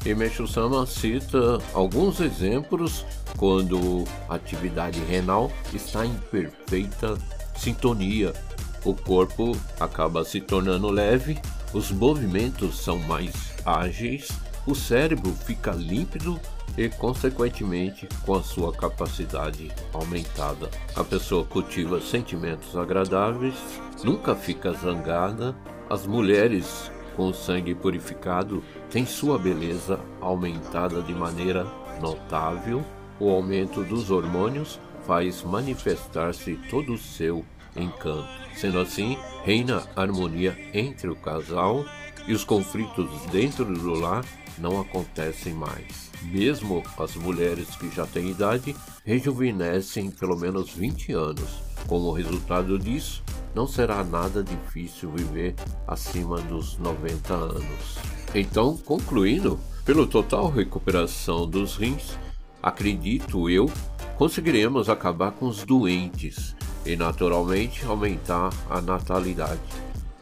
E 0.05 0.13
Meixo 0.13 0.45
Sama 0.49 0.85
cita 0.85 1.63
alguns 1.73 2.19
exemplos 2.19 3.07
quando 3.37 4.03
a 4.29 4.35
atividade 4.35 4.99
renal 5.05 5.53
está 5.73 6.05
em 6.05 6.15
perfeita 6.33 7.17
sintonia. 7.57 8.33
O 8.85 8.93
corpo 8.93 9.57
acaba 9.79 10.25
se 10.25 10.41
tornando 10.41 10.91
leve, 10.91 11.41
os 11.73 11.93
movimentos 11.93 12.81
são 12.81 12.99
mais 12.99 13.33
ágeis, 13.65 14.31
o 14.67 14.75
cérebro 14.75 15.33
fica 15.47 15.71
límpido 15.71 16.41
e, 16.77 16.89
consequentemente, 16.89 18.09
com 18.25 18.35
a 18.35 18.43
sua 18.43 18.73
capacidade 18.73 19.71
aumentada. 19.93 20.71
A 20.97 21.05
pessoa 21.05 21.45
cultiva 21.45 22.01
sentimentos 22.01 22.77
agradáveis, 22.77 23.55
nunca 24.03 24.35
fica 24.35 24.73
zangada. 24.73 25.55
As 25.89 26.07
mulheres 26.07 26.91
com 27.17 27.33
sangue 27.33 27.75
purificado 27.75 28.63
têm 28.91 29.05
sua 29.05 29.39
beleza 29.39 30.01
aumentada 30.21 31.03
de 31.03 31.13
maneira 31.13 31.67
notável. 32.01 32.83
O 33.21 33.31
aumento 33.31 33.85
dos 33.85 34.11
hormônios 34.11 34.81
faz 35.07 35.43
manifestar-se 35.43 36.57
todo 36.71 36.95
o 36.95 36.99
seu 36.99 37.45
encanto. 37.77 38.27
Sendo 38.55 38.79
assim, 38.79 39.17
reina 39.45 39.83
harmonia 39.97 40.57
entre 40.73 41.09
o 41.09 41.17
casal 41.17 41.85
e 42.27 42.33
os 42.33 42.45
conflitos 42.45 43.09
dentro 43.31 43.65
do 43.65 43.95
lar 43.95 44.25
não 44.59 44.81
acontecem 44.81 45.53
mais. 45.55 46.11
Mesmo 46.23 46.83
as 46.99 47.17
mulheres 47.17 47.75
que 47.77 47.91
já 47.91 48.07
têm 48.07 48.31
idade 48.31 48.77
rejuvenescem 49.05 50.11
pelo 50.11 50.37
menos 50.37 50.71
20 50.71 51.13
anos. 51.13 51.63
Como 51.89 52.13
resultado 52.13 52.79
disso, 52.79 53.25
não 53.55 53.67
será 53.67 54.05
nada 54.05 54.43
difícil 54.43 55.11
viver 55.11 55.55
acima 55.87 56.41
dos 56.43 56.79
90 56.79 57.35
anos. 57.35 57.99
Então, 58.35 58.77
concluindo, 58.77 59.59
pela 59.85 60.07
total 60.07 60.49
recuperação 60.49 61.49
dos 61.49 61.77
rins, 61.77 62.17
acredito 62.63 63.51
eu, 63.51 63.71
conseguiremos 64.17 64.89
acabar 64.89 65.33
com 65.33 65.47
os 65.47 65.65
doentes 65.65 66.55
e 66.87 66.97
naturalmente 66.97 67.85
aumentar 67.85 68.51
a 68.71 68.81
natalidade. 68.81 69.61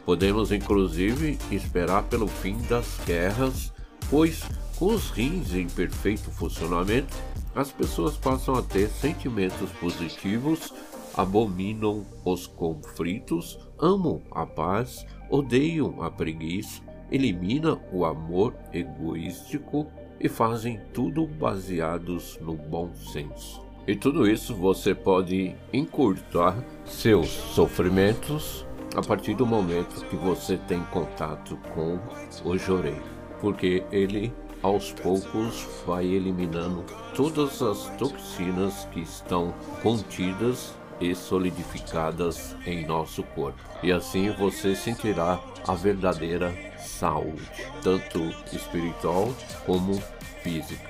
Podemos 0.05 0.51
inclusive 0.51 1.37
esperar 1.51 2.03
pelo 2.03 2.27
fim 2.27 2.57
das 2.69 2.99
guerras, 3.05 3.71
pois 4.09 4.43
com 4.77 4.87
os 4.87 5.11
rins 5.11 5.53
em 5.53 5.67
perfeito 5.67 6.31
funcionamento, 6.31 7.15
as 7.53 7.71
pessoas 7.71 8.17
passam 8.17 8.55
a 8.55 8.61
ter 8.63 8.89
sentimentos 8.89 9.69
positivos, 9.73 10.73
abominam 11.15 12.05
os 12.25 12.47
conflitos, 12.47 13.59
amam 13.77 14.21
a 14.31 14.45
paz, 14.45 15.05
odeiam 15.29 16.01
a 16.01 16.09
preguiça, 16.09 16.81
eliminam 17.11 17.79
o 17.91 18.05
amor 18.05 18.55
egoístico 18.73 19.85
e 20.19 20.29
fazem 20.29 20.79
tudo 20.93 21.27
baseados 21.27 22.39
no 22.41 22.55
bom 22.55 22.91
senso. 22.95 23.61
E 23.87 23.95
tudo 23.95 24.29
isso 24.29 24.55
você 24.55 24.95
pode 24.95 25.55
encurtar 25.73 26.63
seus 26.85 27.27
sofrimentos 27.29 28.65
a 28.95 29.01
partir 29.01 29.33
do 29.35 29.45
momento 29.45 30.05
que 30.05 30.15
você 30.15 30.57
tem 30.57 30.83
contato 30.85 31.57
com 31.73 31.99
o 32.43 32.57
Jorei, 32.57 33.01
porque 33.39 33.83
ele 33.91 34.33
aos 34.61 34.91
poucos 34.91 35.67
vai 35.85 36.05
eliminando 36.05 36.83
todas 37.15 37.61
as 37.61 37.87
toxinas 37.97 38.85
que 38.91 39.01
estão 39.01 39.53
contidas 39.81 40.73
e 40.99 41.15
solidificadas 41.15 42.55
em 42.65 42.85
nosso 42.85 43.23
corpo. 43.23 43.59
E 43.81 43.91
assim 43.91 44.31
você 44.31 44.75
sentirá 44.75 45.39
a 45.67 45.73
verdadeira 45.73 46.53
saúde, 46.77 47.41
tanto 47.81 48.19
espiritual 48.53 49.33
como 49.65 49.99
física. 50.43 50.89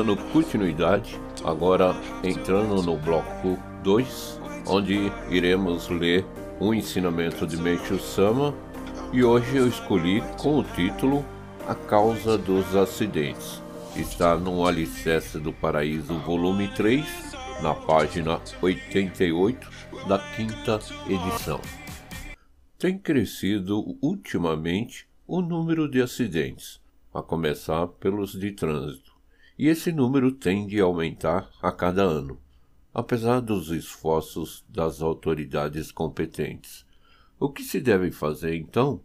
Dando 0.00 0.16
continuidade, 0.32 1.20
agora 1.44 1.94
entrando 2.24 2.82
no 2.82 2.96
bloco 2.96 3.58
2, 3.82 4.40
onde 4.66 5.12
iremos 5.28 5.90
ler 5.90 6.24
um 6.58 6.72
ensinamento 6.72 7.46
de 7.46 7.58
Meishu 7.58 7.98
Sama 7.98 8.54
e 9.12 9.22
hoje 9.22 9.56
eu 9.56 9.68
escolhi 9.68 10.22
com 10.40 10.58
o 10.58 10.64
título 10.64 11.22
A 11.68 11.74
Causa 11.74 12.38
dos 12.38 12.74
Acidentes. 12.74 13.60
Está 13.94 14.38
no 14.38 14.66
Alicerce 14.66 15.38
do 15.38 15.52
Paraíso, 15.52 16.18
volume 16.20 16.68
3, 16.68 17.04
na 17.62 17.74
página 17.74 18.40
88 18.62 19.68
da 20.08 20.18
quinta 20.18 20.80
edição. 21.06 21.60
Tem 22.78 22.96
crescido 22.96 23.98
ultimamente 24.00 25.06
o 25.26 25.42
número 25.42 25.90
de 25.90 26.00
acidentes, 26.00 26.80
a 27.12 27.20
começar 27.20 27.86
pelos 27.86 28.32
de 28.32 28.52
trânsito, 28.52 29.09
e 29.60 29.68
esse 29.68 29.92
número 29.92 30.32
tende 30.32 30.80
a 30.80 30.84
aumentar 30.84 31.50
a 31.60 31.70
cada 31.70 32.02
ano, 32.02 32.40
apesar 32.94 33.40
dos 33.40 33.68
esforços 33.68 34.64
das 34.66 35.02
autoridades 35.02 35.92
competentes. 35.92 36.86
O 37.38 37.50
que 37.50 37.62
se 37.62 37.78
deve 37.78 38.10
fazer 38.10 38.56
então? 38.56 39.02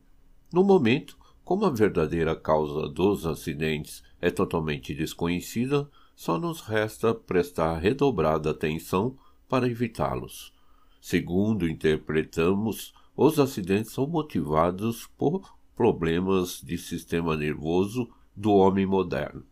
No 0.54 0.64
momento, 0.64 1.18
como 1.44 1.66
a 1.66 1.70
verdadeira 1.70 2.38
causa 2.38 2.88
dos 2.88 3.26
acidentes 3.26 4.02
é 4.22 4.32
totalmente 4.32 4.96
desconhecida, 4.96 5.92
só 6.16 6.40
nos 6.40 6.62
resta 6.62 7.14
prestar 7.14 7.78
redobrada 7.80 8.52
atenção 8.52 9.18
para 9.50 9.68
evitá-los. 9.68 10.54
Segundo 11.02 11.68
interpretamos, 11.68 12.94
os 13.14 13.40
acidentes 13.42 13.92
são 13.92 14.08
motivados 14.08 15.06
por 15.18 15.54
problemas 15.76 16.62
de 16.62 16.78
sistema 16.78 17.36
nervoso 17.36 18.10
do 18.34 18.54
homem 18.54 18.86
moderno. 18.86 19.44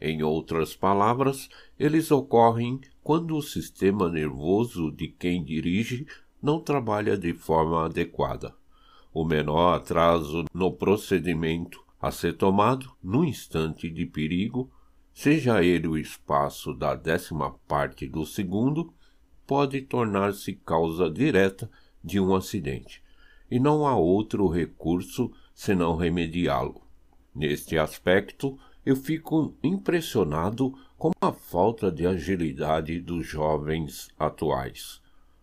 Em 0.00 0.22
outras 0.22 0.76
palavras, 0.76 1.48
eles 1.78 2.10
ocorrem 2.10 2.80
quando 3.02 3.36
o 3.36 3.42
sistema 3.42 4.08
nervoso 4.08 4.90
de 4.90 5.08
quem 5.08 5.42
dirige 5.42 6.06
não 6.42 6.60
trabalha 6.60 7.16
de 7.16 7.32
forma 7.32 7.86
adequada. 7.86 8.54
O 9.12 9.24
menor 9.24 9.74
atraso 9.74 10.44
no 10.52 10.70
procedimento 10.70 11.82
a 12.00 12.10
ser 12.10 12.36
tomado 12.36 12.92
no 13.02 13.24
instante 13.24 13.90
de 13.90 14.04
perigo, 14.04 14.70
seja 15.14 15.64
ele 15.64 15.88
o 15.88 15.96
espaço 15.96 16.74
da 16.74 16.94
décima 16.94 17.52
parte 17.66 18.06
do 18.06 18.26
segundo, 18.26 18.92
pode 19.46 19.80
tornar-se 19.80 20.54
causa 20.54 21.10
direta 21.10 21.70
de 22.04 22.20
um 22.20 22.34
acidente, 22.34 23.02
e 23.50 23.58
não 23.58 23.86
há 23.86 23.96
outro 23.96 24.46
recurso 24.48 25.32
senão 25.54 25.96
remediá-lo. 25.96 26.82
Neste 27.34 27.78
aspecto, 27.78 28.58
eu 28.86 28.94
fico 28.94 29.52
impressionado 29.64 30.72
com 30.96 31.10
a 31.20 31.32
falta 31.32 31.90
de 31.90 32.06
agilidade 32.06 33.00
dos 33.00 33.26
jovens 33.26 34.08
atuais. 34.16 35.02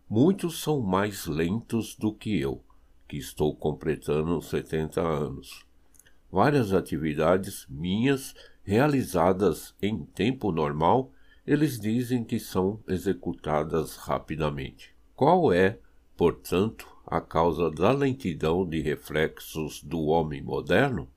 Muitos 0.09 0.61
são 0.61 0.79
mais 0.79 1.25
lentos 1.25 1.93
do 1.97 2.13
que 2.13 2.39
eu, 2.39 2.63
que 3.05 3.17
estou 3.17 3.53
completando 3.53 4.41
70 4.41 5.01
anos. 5.01 5.65
Várias 6.31 6.71
atividades 6.71 7.67
minhas 7.69 8.33
realizadas 8.63 9.75
em 9.81 10.05
tempo 10.05 10.49
normal, 10.49 11.11
eles 11.45 11.77
dizem 11.77 12.23
que 12.23 12.39
são 12.39 12.79
executadas 12.87 13.97
rapidamente. 13.97 14.95
Qual 15.17 15.51
é, 15.51 15.79
portanto, 16.15 16.87
a 17.05 17.19
causa 17.19 17.69
da 17.69 17.91
lentidão 17.91 18.65
de 18.65 18.79
reflexos 18.79 19.83
do 19.83 20.03
homem 20.03 20.41
moderno? 20.41 21.09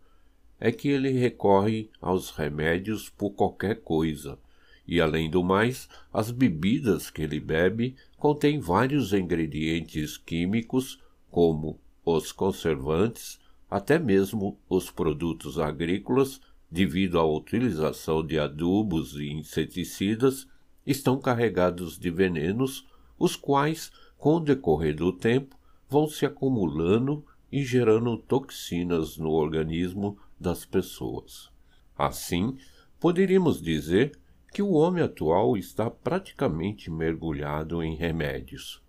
É 0.59 0.73
que 0.73 0.89
ele 0.89 1.11
recorre 1.11 1.91
aos 2.01 2.31
remédios 2.31 3.09
por 3.09 3.31
qualquer 3.31 3.83
coisa, 3.83 4.39
e 4.87 5.01
além 5.01 5.29
do 5.29 5.43
mais, 5.43 5.89
as 6.13 6.31
bebidas 6.31 7.11
que 7.11 7.23
ele 7.23 7.41
bebe 7.41 7.97
contêm 8.19 8.61
vários 8.61 9.13
ingredientes 9.13 10.17
químicos, 10.17 11.03
como 11.31 11.79
os 12.05 12.31
conservantes, 12.31 13.41
até 13.71 13.99
mesmo 13.99 14.57
os 14.69 14.91
produtos 14.91 15.59
agrícolas, 15.59 16.41
devido 16.71 17.19
à 17.19 17.25
utilização 17.25 18.25
de 18.25 18.39
adubos 18.39 19.17
e 19.17 19.29
inseticidas, 19.31 20.47
estão 20.87 21.19
carregados 21.19 21.99
de 21.99 22.11
venenos, 22.11 22.87
os 23.19 23.35
quais, 23.35 23.91
com 24.17 24.37
o 24.37 24.41
decorrer 24.41 24.95
do 24.95 25.13
tempo, 25.13 25.57
vão 25.89 26.09
se 26.09 26.25
acumulando 26.25 27.25
e 27.51 27.65
gerando 27.65 28.17
toxinas 28.17 29.17
no 29.17 29.31
organismo 29.31 30.17
das 30.39 30.65
pessoas. 30.65 31.51
Assim, 31.97 32.59
poderíamos 33.01 33.61
dizer 33.61 34.19
que 34.53 34.63
o 34.63 34.73
homem 34.73 35.03
atual 35.03 35.57
está 35.57 35.91
praticamente 35.91 36.91
mergulhado 36.91 37.83
em 37.83 37.95
remédios. 37.95 38.83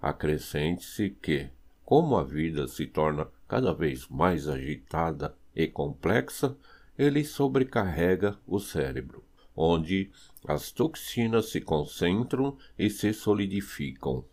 Acrescente-se 0.00 1.10
que, 1.10 1.48
como 1.84 2.16
a 2.16 2.24
vida 2.24 2.66
se 2.66 2.86
torna 2.86 3.28
cada 3.46 3.72
vez 3.72 4.08
mais 4.08 4.48
agitada 4.48 5.36
e 5.54 5.68
complexa, 5.68 6.56
ele 6.98 7.24
sobrecarrega 7.24 8.38
o 8.46 8.58
cérebro, 8.58 9.24
onde 9.54 10.10
as 10.46 10.72
toxinas 10.72 11.50
se 11.50 11.60
concentram 11.60 12.56
e 12.78 12.90
se 12.90 13.12
solidificam. 13.12 14.24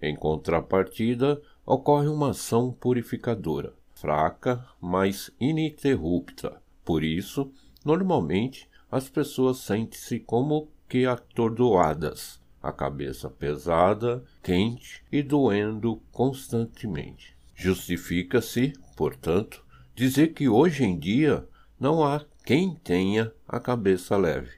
Em 0.00 0.16
contrapartida, 0.16 1.40
ocorre 1.64 2.08
uma 2.08 2.30
ação 2.30 2.72
purificadora, 2.72 3.74
fraca, 4.02 4.66
mas 4.80 5.30
ininterrupta. 5.38 6.60
Por 6.84 7.04
isso, 7.04 7.52
normalmente, 7.84 8.68
as 8.90 9.08
pessoas 9.08 9.58
sentem-se 9.58 10.18
como 10.18 10.68
que 10.88 11.06
atordoadas, 11.06 12.40
a 12.60 12.72
cabeça 12.72 13.30
pesada, 13.30 14.24
quente 14.42 15.04
e 15.10 15.22
doendo 15.22 16.02
constantemente. 16.10 17.36
Justifica-se, 17.54 18.72
portanto, 18.96 19.64
dizer 19.94 20.34
que 20.34 20.48
hoje 20.48 20.82
em 20.82 20.98
dia 20.98 21.46
não 21.78 22.04
há 22.04 22.24
quem 22.44 22.74
tenha 22.74 23.32
a 23.46 23.60
cabeça 23.60 24.16
leve. 24.16 24.50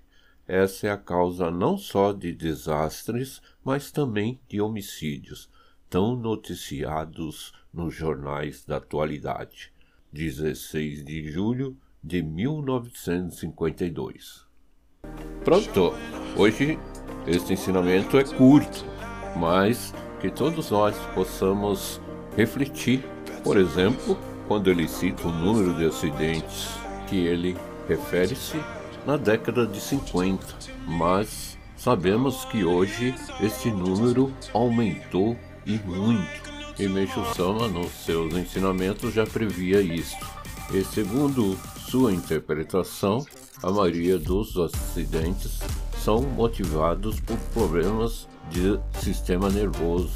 Essa 0.49 0.87
é 0.87 0.91
a 0.91 0.97
causa 0.97 1.51
não 1.51 1.77
só 1.77 2.13
de 2.13 2.33
desastres, 2.33 3.43
mas 3.63 3.91
também 3.91 4.41
de 4.49 4.61
homicídios, 4.61 5.51
tão 5.95 6.17
noticiados 6.17 7.53
nos 7.73 7.95
jornais 7.95 8.65
da 8.65 8.79
atualidade. 8.79 9.73
16 10.13 11.05
de 11.05 11.31
julho 11.31 11.77
de 12.03 12.21
1952. 12.21 14.45
Pronto! 15.45 15.93
Hoje 16.37 16.77
este 17.29 17.53
ensinamento 17.53 18.19
é 18.19 18.25
curto, 18.25 18.85
mas 19.37 19.95
que 20.21 20.33
todos 20.33 20.73
nós 20.73 20.97
possamos 21.15 22.01
refletir. 22.37 23.05
Por 23.45 23.57
exemplo, 23.57 24.19
quando 24.49 24.73
ele 24.73 24.89
cita 24.89 25.29
o 25.29 25.33
número 25.33 25.77
de 25.77 25.87
acidentes 25.87 26.71
que 27.07 27.19
ele 27.19 27.57
refere-se 27.87 28.57
na 29.07 29.17
década 29.17 29.65
de 29.65 29.81
50, 29.81 30.45
mas 30.89 31.57
sabemos 31.77 32.45
que 32.47 32.65
hoje 32.65 33.15
este 33.41 33.71
número 33.71 34.35
aumentou 34.53 35.37
e 35.67 35.79
muito. 35.85 36.55
E 36.79 36.89
Meixo 36.89 37.25
Sama, 37.35 37.69
nos 37.69 37.93
seus 38.05 38.35
ensinamentos, 38.35 39.15
já 39.15 39.25
previa 39.25 39.81
isto. 39.81 40.27
E 40.73 40.83
segundo 40.85 41.57
sua 41.89 42.13
interpretação, 42.13 43.25
a 43.63 43.71
maioria 43.71 44.19
dos 44.19 44.57
acidentes 44.57 45.61
são 46.03 46.23
motivados 46.23 47.21
por 47.21 47.39
problemas 47.53 48.29
de 48.51 48.79
sistema 49.01 49.49
nervoso. 49.49 50.13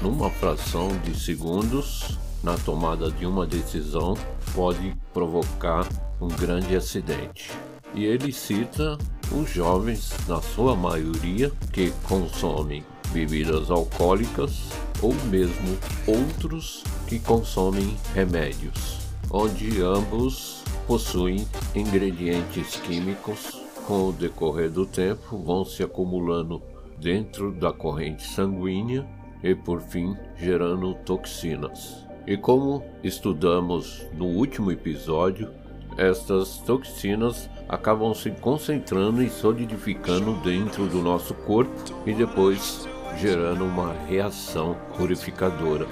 Numa 0.00 0.30
fração 0.30 0.88
de 1.04 1.18
segundos, 1.18 2.18
na 2.42 2.56
tomada 2.56 3.10
de 3.10 3.26
uma 3.26 3.46
decisão, 3.46 4.16
pode 4.54 4.96
provocar 5.12 5.86
um 6.20 6.28
grande 6.28 6.74
acidente. 6.74 7.50
E 7.94 8.04
ele 8.04 8.32
cita 8.32 8.96
os 9.32 9.50
jovens, 9.50 10.12
na 10.26 10.40
sua 10.40 10.74
maioria, 10.74 11.52
que 11.72 11.92
consomem 12.08 12.82
bebidas 13.12 13.70
alcoólicas 13.70 14.70
ou 15.02 15.14
mesmo 15.26 15.78
outros 16.06 16.82
que 17.06 17.18
consomem 17.18 17.96
remédios 18.14 19.00
onde 19.30 19.80
ambos 19.80 20.64
possuem 20.86 21.46
ingredientes 21.74 22.76
químicos. 22.76 23.60
Com 23.86 24.08
o 24.08 24.12
decorrer 24.12 24.70
do 24.70 24.84
tempo, 24.84 25.38
vão 25.38 25.64
se 25.64 25.82
acumulando 25.82 26.62
dentro 26.98 27.52
da 27.52 27.72
corrente 27.72 28.24
sanguínea 28.24 29.06
e, 29.42 29.54
por 29.54 29.80
fim, 29.80 30.16
gerando 30.36 30.94
toxinas. 30.94 32.06
E 32.26 32.36
como 32.36 32.84
estudamos 33.02 34.06
no 34.12 34.26
último 34.26 34.70
episódio, 34.70 35.50
estas 35.96 36.58
toxinas 36.58 37.48
acabam 37.68 38.14
se 38.14 38.30
concentrando 38.30 39.22
e 39.22 39.30
solidificando 39.30 40.34
dentro 40.42 40.86
do 40.86 41.02
nosso 41.02 41.34
corpo 41.34 41.72
e 42.06 42.12
depois 42.12 42.86
gerando 43.18 43.64
uma 43.64 43.92
reação 44.08 44.76
purificadora. 44.96 45.86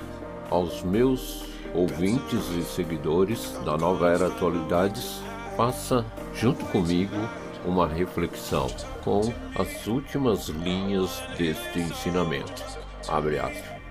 Aos 0.50 0.82
meus 0.82 1.44
ouvintes 1.74 2.48
e 2.56 2.62
seguidores 2.62 3.52
da 3.64 3.76
Nova 3.76 4.10
Era 4.10 4.28
Atualidades, 4.28 5.20
faça 5.56 6.04
junto 6.34 6.64
comigo 6.66 7.16
uma 7.64 7.86
reflexão 7.86 8.68
com 9.02 9.20
as 9.58 9.86
últimas 9.86 10.48
linhas 10.48 11.22
deste 11.36 11.80
ensinamento. 11.80 12.64
Abre. 13.08 13.38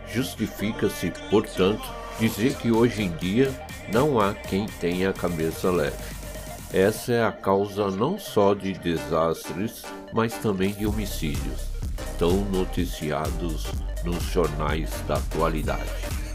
Justifica-se, 0.07 1.11
portanto, 1.29 1.83
dizer 2.19 2.55
que 2.55 2.71
hoje 2.71 3.03
em 3.03 3.11
dia 3.17 3.53
não 3.91 4.19
há 4.19 4.33
quem 4.33 4.65
tenha 4.65 5.09
a 5.09 5.13
cabeça 5.13 5.69
leve. 5.69 6.17
Essa 6.73 7.13
é 7.13 7.23
a 7.23 7.31
causa 7.31 7.89
não 7.89 8.17
só 8.17 8.53
de 8.53 8.73
desastres, 8.73 9.83
mas 10.13 10.33
também 10.35 10.73
de 10.73 10.85
homicídios, 10.85 11.76
tão 12.17 12.43
noticiados 12.45 13.65
nos 14.03 14.23
jornais 14.23 14.89
da 15.07 15.15
atualidade. 15.15 15.89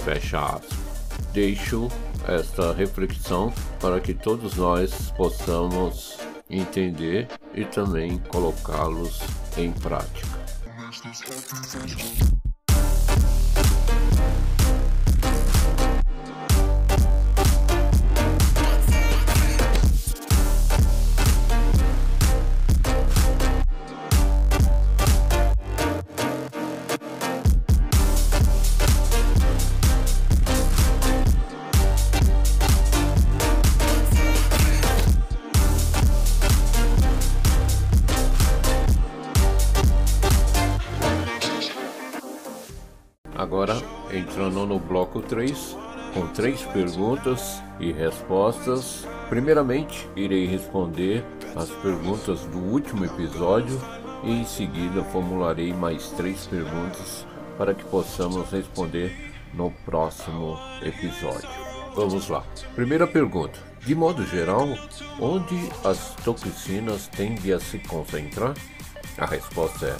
Fecha 0.04 0.38
aspas. 0.38 0.78
Deixo 1.32 1.88
esta 2.26 2.72
reflexão 2.72 3.52
para 3.80 4.00
que 4.00 4.14
todos 4.14 4.56
nós 4.56 5.10
possamos 5.16 6.18
entender 6.48 7.28
e 7.54 7.64
também 7.64 8.18
colocá-los 8.18 9.20
em 9.56 9.72
prática. 9.72 10.28
Entrando 44.32 44.64
no 44.66 44.78
bloco 44.78 45.20
3, 45.20 45.76
com 46.14 46.26
três 46.28 46.62
perguntas 46.62 47.62
e 47.78 47.92
respostas. 47.92 49.06
Primeiramente, 49.28 50.08
irei 50.16 50.46
responder 50.46 51.22
as 51.54 51.68
perguntas 51.68 52.40
do 52.46 52.56
último 52.58 53.04
episódio 53.04 53.78
e 54.24 54.30
em 54.30 54.44
seguida 54.46 55.04
formularei 55.04 55.74
mais 55.74 56.08
três 56.12 56.46
perguntas 56.46 57.26
para 57.58 57.74
que 57.74 57.84
possamos 57.84 58.50
responder 58.50 59.14
no 59.52 59.70
próximo 59.84 60.58
episódio. 60.80 61.48
Vamos 61.94 62.28
lá. 62.30 62.42
Primeira 62.74 63.06
pergunta: 63.06 63.58
De 63.84 63.94
modo 63.94 64.24
geral, 64.24 64.66
onde 65.20 65.68
as 65.84 66.14
toxinas 66.24 67.06
tendem 67.08 67.52
a 67.52 67.60
se 67.60 67.78
concentrar? 67.80 68.54
A 69.18 69.26
resposta 69.26 69.86
é 69.88 69.96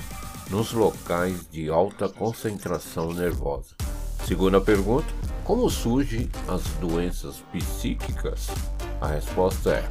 nos 0.51 0.73
locais 0.73 1.47
de 1.51 1.69
alta 1.69 2.09
concentração 2.09 3.13
nervosa. 3.13 3.75
Segunda 4.27 4.61
pergunta: 4.61 5.07
como 5.45 5.69
surgem 5.69 6.31
as 6.49 6.63
doenças 6.81 7.43
psíquicas? 7.53 8.49
A 9.01 9.09
resposta 9.09 9.71
é: 9.71 9.89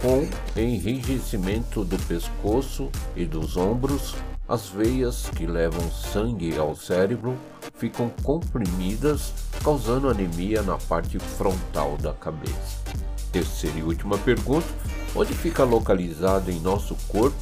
com 0.00 0.26
enrijecimento 0.58 1.84
do 1.84 1.98
pescoço 2.06 2.90
e 3.14 3.26
dos 3.26 3.56
ombros, 3.56 4.14
as 4.48 4.68
veias 4.68 5.28
que 5.36 5.46
levam 5.46 5.90
sangue 5.90 6.56
ao 6.56 6.74
cérebro 6.74 7.36
ficam 7.76 8.10
comprimidas, 8.22 9.32
causando 9.62 10.08
anemia 10.08 10.62
na 10.62 10.78
parte 10.78 11.18
frontal 11.18 11.96
da 11.98 12.12
cabeça. 12.14 12.82
Terceira 13.30 13.78
e 13.78 13.82
última 13.82 14.16
pergunta: 14.18 14.66
onde 15.14 15.34
fica 15.34 15.62
localizada 15.62 16.50
em 16.50 16.60
nosso 16.60 16.96
corpo 17.08 17.36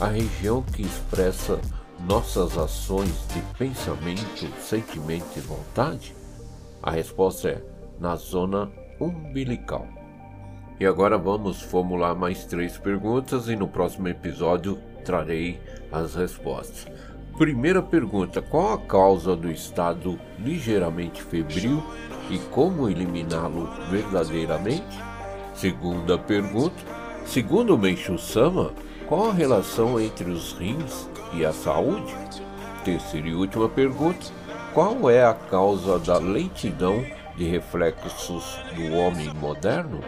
a 0.00 0.06
região 0.06 0.62
que 0.62 0.82
expressa 0.82 1.60
nossas 2.00 2.56
ações 2.58 3.26
de 3.28 3.40
pensamento, 3.58 4.46
sentimento 4.60 5.36
e 5.36 5.40
vontade? 5.40 6.14
A 6.82 6.90
resposta 6.90 7.48
é 7.48 7.62
na 7.98 8.16
zona 8.16 8.70
umbilical. 9.00 9.86
E 10.78 10.84
agora 10.84 11.16
vamos 11.16 11.62
formular 11.62 12.14
mais 12.14 12.44
três 12.44 12.76
perguntas 12.76 13.48
e 13.48 13.56
no 13.56 13.66
próximo 13.66 14.08
episódio 14.08 14.78
trarei 15.04 15.58
as 15.90 16.14
respostas. 16.14 16.86
Primeira 17.38 17.82
pergunta: 17.82 18.42
qual 18.42 18.74
a 18.74 18.78
causa 18.78 19.34
do 19.34 19.50
estado 19.50 20.18
ligeiramente 20.38 21.22
febril 21.22 21.82
e 22.30 22.38
como 22.50 22.88
eliminá-lo 22.88 23.68
verdadeiramente? 23.90 24.98
Segunda 25.54 26.18
pergunta: 26.18 26.76
segundo 27.24 27.78
Meishu 27.78 28.18
Sama, 28.18 28.72
qual 29.06 29.30
a 29.30 29.32
relação 29.32 29.98
entre 29.98 30.30
os 30.30 30.52
rins 30.52 31.08
e 31.36 31.44
a 31.44 31.52
saúde? 31.52 32.14
Terceira 32.84 33.28
e 33.28 33.34
última 33.34 33.68
pergunta: 33.68 34.26
qual 34.72 35.10
é 35.10 35.24
a 35.24 35.34
causa 35.34 35.98
da 35.98 36.18
lentidão 36.18 37.04
de 37.36 37.44
reflexos 37.44 38.58
do 38.74 38.94
homem 38.96 39.32
moderno? 39.34 40.00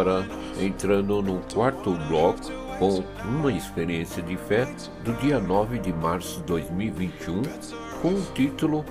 Agora 0.00 0.26
entrando 0.58 1.20
no 1.20 1.42
quarto 1.52 1.92
bloco 2.08 2.50
com 2.78 3.04
uma 3.22 3.52
experiência 3.52 4.22
de 4.22 4.34
fé 4.34 4.64
do 5.04 5.12
dia 5.20 5.38
9 5.38 5.78
de 5.78 5.92
março 5.92 6.40
de 6.40 6.46
2021 6.46 7.42
com 8.00 8.08
o 8.14 8.22
título 8.32 8.82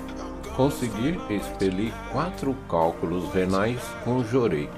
Conseguir 0.55 1.19
expelir 1.31 1.91
quatro 2.11 2.55
cálculos 2.69 3.33
renais 3.33 3.81
com 4.03 4.23
Jorei, 4.23 4.69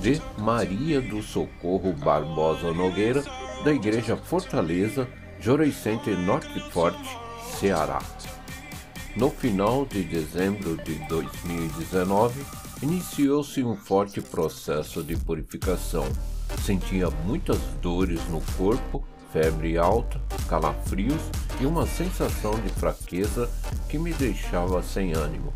de 0.00 0.20
Maria 0.36 1.00
do 1.00 1.22
Socorro 1.22 1.94
Barbosa 1.94 2.74
Nogueira, 2.74 3.24
da 3.64 3.72
Igreja 3.72 4.18
Fortaleza, 4.18 5.08
Jorei 5.40 5.72
Center 5.72 6.18
Norte 6.18 6.60
Forte, 6.72 7.16
Ceará. 7.58 8.00
No 9.16 9.30
final 9.30 9.86
de 9.86 10.02
dezembro 10.02 10.76
de 10.84 10.96
2019, 11.08 12.44
iniciou-se 12.82 13.62
um 13.62 13.76
forte 13.76 14.20
processo 14.20 15.02
de 15.02 15.16
purificação. 15.16 16.06
Sentia 16.64 17.10
muitas 17.24 17.58
dores 17.80 18.20
no 18.28 18.40
corpo, 18.56 19.04
febre 19.32 19.78
alta, 19.78 20.20
calafrios 20.48 21.20
e 21.60 21.66
uma 21.66 21.86
sensação 21.86 22.58
de 22.60 22.68
fraqueza 22.70 23.48
que 23.88 23.98
me 23.98 24.12
deixava 24.12 24.82
sem 24.82 25.12
ânimo. 25.12 25.52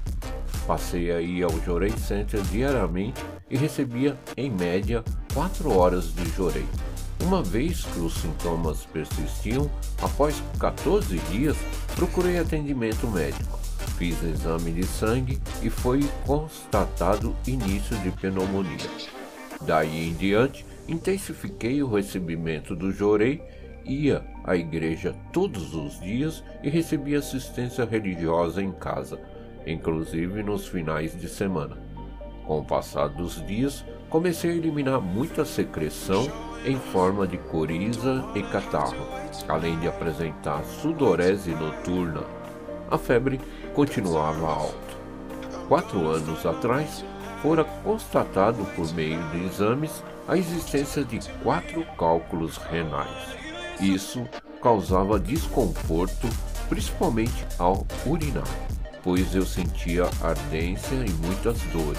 Passei 0.66 1.10
a 1.10 1.20
ir 1.20 1.42
ao 1.42 1.60
Jorei 1.62 1.92
Center 1.92 2.40
diariamente 2.42 3.22
e 3.50 3.56
recebia, 3.56 4.18
em 4.36 4.50
média, 4.50 5.04
4 5.34 5.70
horas 5.76 6.14
de 6.14 6.24
jorei. 6.30 6.66
Uma 7.22 7.42
vez 7.42 7.84
que 7.84 8.00
os 8.00 8.14
sintomas 8.14 8.84
persistiam, 8.92 9.70
após 10.00 10.42
14 10.58 11.18
dias, 11.30 11.56
procurei 11.96 12.38
atendimento 12.38 13.06
médico. 13.08 13.63
Fiz 13.96 14.22
exame 14.24 14.72
de 14.72 14.84
sangue 14.84 15.38
e 15.62 15.70
foi 15.70 16.00
constatado 16.26 17.34
início 17.46 17.96
de 17.98 18.10
pneumonia. 18.10 18.90
Daí 19.60 20.08
em 20.08 20.14
diante, 20.14 20.66
intensifiquei 20.88 21.80
o 21.82 21.88
recebimento 21.88 22.74
do 22.74 22.90
Jorei, 22.90 23.40
ia 23.84 24.24
à 24.42 24.56
igreja 24.56 25.14
todos 25.32 25.74
os 25.74 26.00
dias 26.00 26.42
e 26.62 26.68
recebia 26.68 27.18
assistência 27.18 27.84
religiosa 27.84 28.60
em 28.60 28.72
casa, 28.72 29.20
inclusive 29.64 30.42
nos 30.42 30.66
finais 30.66 31.18
de 31.18 31.28
semana. 31.28 31.78
Com 32.44 32.58
o 32.58 32.64
passar 32.64 33.08
dos 33.08 33.44
dias, 33.46 33.84
comecei 34.10 34.50
a 34.50 34.54
eliminar 34.54 35.00
muita 35.00 35.44
secreção 35.44 36.30
em 36.66 36.76
forma 36.76 37.26
de 37.26 37.38
coriza 37.38 38.24
e 38.34 38.42
catarro, 38.42 39.06
além 39.48 39.78
de 39.78 39.86
apresentar 39.86 40.64
sudorese 40.64 41.50
noturna. 41.52 42.43
A 42.94 42.98
febre 42.98 43.40
continuava 43.74 44.46
alta. 44.46 44.94
Quatro 45.66 46.06
anos 46.06 46.46
atrás, 46.46 47.04
fora 47.42 47.64
constatado 47.64 48.64
por 48.76 48.94
meio 48.94 49.20
de 49.30 49.46
exames 49.46 50.00
a 50.28 50.38
existência 50.38 51.02
de 51.02 51.18
quatro 51.42 51.84
cálculos 51.98 52.56
renais. 52.56 53.36
Isso 53.80 54.24
causava 54.62 55.18
desconforto, 55.18 56.28
principalmente 56.68 57.44
ao 57.58 57.84
urinar, 58.06 58.46
pois 59.02 59.34
eu 59.34 59.44
sentia 59.44 60.04
ardência 60.22 60.94
e 60.94 61.10
muitas 61.26 61.58
dores. 61.72 61.98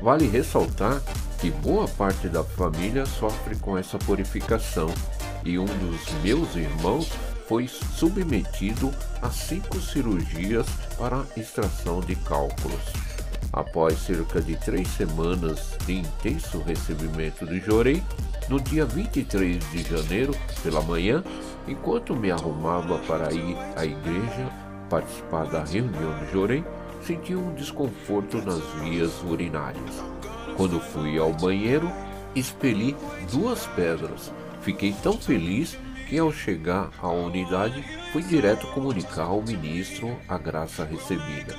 Vale 0.00 0.26
ressaltar 0.26 0.98
que 1.38 1.50
boa 1.50 1.86
parte 1.88 2.26
da 2.26 2.42
família 2.42 3.04
sofre 3.04 3.54
com 3.56 3.76
essa 3.76 3.98
purificação 3.98 4.88
e 5.44 5.58
um 5.58 5.66
dos 5.66 6.10
meus 6.22 6.56
irmãos 6.56 7.12
foi 7.46 7.68
submetido 7.68 8.92
a 9.22 9.30
cinco 9.30 9.80
cirurgias 9.80 10.66
para 10.98 11.24
extração 11.36 12.00
de 12.00 12.16
cálculos. 12.16 12.80
Após 13.52 13.98
cerca 13.98 14.40
de 14.40 14.56
três 14.56 14.88
semanas 14.88 15.76
de 15.86 16.00
intenso 16.00 16.60
recebimento 16.60 17.46
de 17.46 17.60
Jorei, 17.60 18.02
no 18.48 18.60
dia 18.60 18.84
23 18.84 19.70
de 19.70 19.82
janeiro, 19.82 20.34
pela 20.62 20.82
manhã, 20.82 21.22
enquanto 21.66 22.14
me 22.14 22.30
arrumava 22.30 22.98
para 23.00 23.32
ir 23.32 23.56
à 23.76 23.84
igreja 23.84 24.50
participar 24.90 25.46
da 25.46 25.64
reunião 25.64 26.18
de 26.18 26.32
Jorei, 26.32 26.64
senti 27.02 27.34
um 27.34 27.54
desconforto 27.54 28.38
nas 28.38 28.62
vias 28.80 29.22
urinárias. 29.22 30.02
Quando 30.56 30.80
fui 30.80 31.18
ao 31.18 31.32
banheiro, 31.32 31.90
expeli 32.34 32.96
duas 33.32 33.66
pedras. 33.68 34.32
Fiquei 34.62 34.92
tão 35.02 35.14
feliz 35.14 35.78
que, 36.06 36.18
ao 36.18 36.32
chegar 36.32 36.90
à 37.02 37.08
unidade, 37.08 37.84
fui 38.12 38.22
direto 38.22 38.66
comunicar 38.68 39.24
ao 39.24 39.42
ministro 39.42 40.16
a 40.28 40.38
graça 40.38 40.84
recebida. 40.84 41.54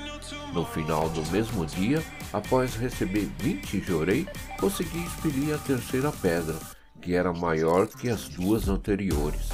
No 0.53 0.65
final 0.65 1.09
do 1.09 1.25
mesmo 1.31 1.65
dia, 1.65 2.01
após 2.31 2.75
receber 2.75 3.29
20 3.39 3.81
jorei, 3.81 4.27
consegui 4.59 5.03
expelir 5.03 5.53
a 5.53 5.57
terceira 5.57 6.11
pedra, 6.11 6.55
que 7.01 7.13
era 7.13 7.33
maior 7.33 7.87
que 7.87 8.09
as 8.09 8.27
duas 8.29 8.67
anteriores. 8.67 9.49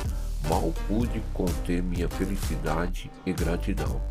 Mal 0.47 0.73
pude 0.87 1.21
conter 1.33 1.81
minha 1.81 2.07
felicidade 2.09 3.09
e 3.25 3.33
gratidão. 3.33 4.01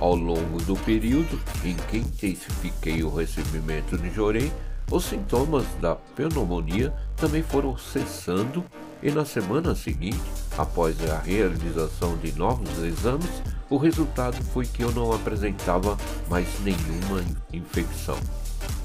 Ao 0.00 0.14
longo 0.14 0.60
do 0.62 0.76
período 0.76 1.40
em 1.64 1.74
que 1.74 1.98
intensifiquei 1.98 3.02
o 3.02 3.14
recebimento 3.14 3.96
de 3.96 4.10
jorei, 4.10 4.52
os 4.90 5.04
sintomas 5.04 5.64
da 5.80 5.94
pneumonia 5.94 6.92
também 7.16 7.42
foram 7.42 7.76
cessando 7.76 8.64
e 9.02 9.10
na 9.10 9.24
semana 9.24 9.74
seguinte, 9.74 10.22
após 10.56 10.96
a 11.10 11.18
realização 11.18 12.16
de 12.16 12.32
novos 12.38 12.78
exames, 12.82 13.42
o 13.68 13.76
resultado 13.76 14.42
foi 14.44 14.64
que 14.64 14.82
eu 14.82 14.92
não 14.92 15.12
apresentava 15.12 15.96
mais 16.28 16.48
nenhuma 16.60 17.22
infecção. 17.52 18.16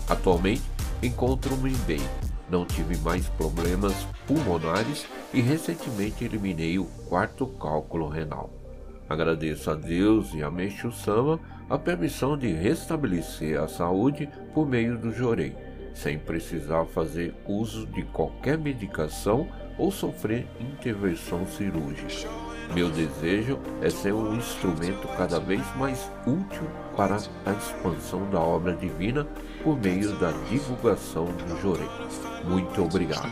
Atualmente, 0.09 0.63
encontro-me 1.01 1.71
bem, 1.87 2.01
não 2.49 2.65
tive 2.65 2.97
mais 2.97 3.27
problemas 3.29 3.93
pulmonares 4.27 5.05
e 5.33 5.39
recentemente 5.39 6.25
eliminei 6.25 6.77
o 6.77 6.85
quarto 7.07 7.47
cálculo 7.47 8.09
renal. 8.09 8.49
Agradeço 9.07 9.71
a 9.71 9.75
Deus 9.75 10.33
e 10.33 10.43
a 10.43 10.51
Meixo 10.51 10.91
Sama 10.91 11.39
a 11.69 11.77
permissão 11.77 12.37
de 12.37 12.51
restabelecer 12.51 13.57
a 13.57 13.67
saúde 13.67 14.27
por 14.53 14.67
meio 14.67 14.97
do 14.97 15.13
Jorei, 15.13 15.55
sem 16.01 16.17
precisar 16.17 16.85
fazer 16.85 17.33
uso 17.45 17.85
de 17.85 18.03
qualquer 18.03 18.57
medicação 18.57 19.47
ou 19.77 19.91
sofrer 19.91 20.47
intervenção 20.59 21.45
cirúrgica. 21.45 22.29
Meu 22.73 22.89
desejo 22.89 23.59
é 23.81 23.89
ser 23.89 24.13
um 24.13 24.35
instrumento 24.35 25.07
cada 25.17 25.39
vez 25.39 25.61
mais 25.75 26.09
útil 26.25 26.69
para 26.95 27.15
a 27.15 27.51
expansão 27.51 28.29
da 28.29 28.39
obra 28.39 28.75
divina 28.75 29.25
por 29.63 29.77
meio 29.79 30.15
da 30.19 30.31
divulgação 30.49 31.25
do 31.25 31.61
Jorei. 31.61 31.89
Muito 32.45 32.83
obrigado. 32.83 33.31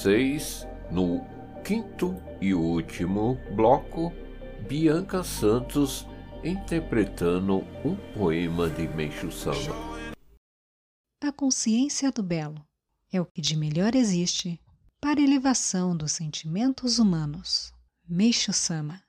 Vocês, 0.00 0.66
no 0.90 1.20
quinto 1.62 2.16
e 2.40 2.54
último 2.54 3.38
bloco, 3.54 4.10
Bianca 4.66 5.22
Santos 5.22 6.06
interpretando 6.42 7.58
um 7.84 7.94
poema 8.14 8.70
de 8.70 8.88
Meixo 8.88 9.30
Sama. 9.30 9.74
A 11.22 11.30
consciência 11.30 12.10
do 12.10 12.22
belo 12.22 12.64
é 13.12 13.20
o 13.20 13.26
que 13.26 13.42
de 13.42 13.54
melhor 13.54 13.94
existe 13.94 14.58
para 15.02 15.20
a 15.20 15.22
elevação 15.22 15.94
dos 15.94 16.12
sentimentos 16.12 16.98
humanos. 16.98 17.70
Meixo 18.08 18.54
Sama. 18.54 19.02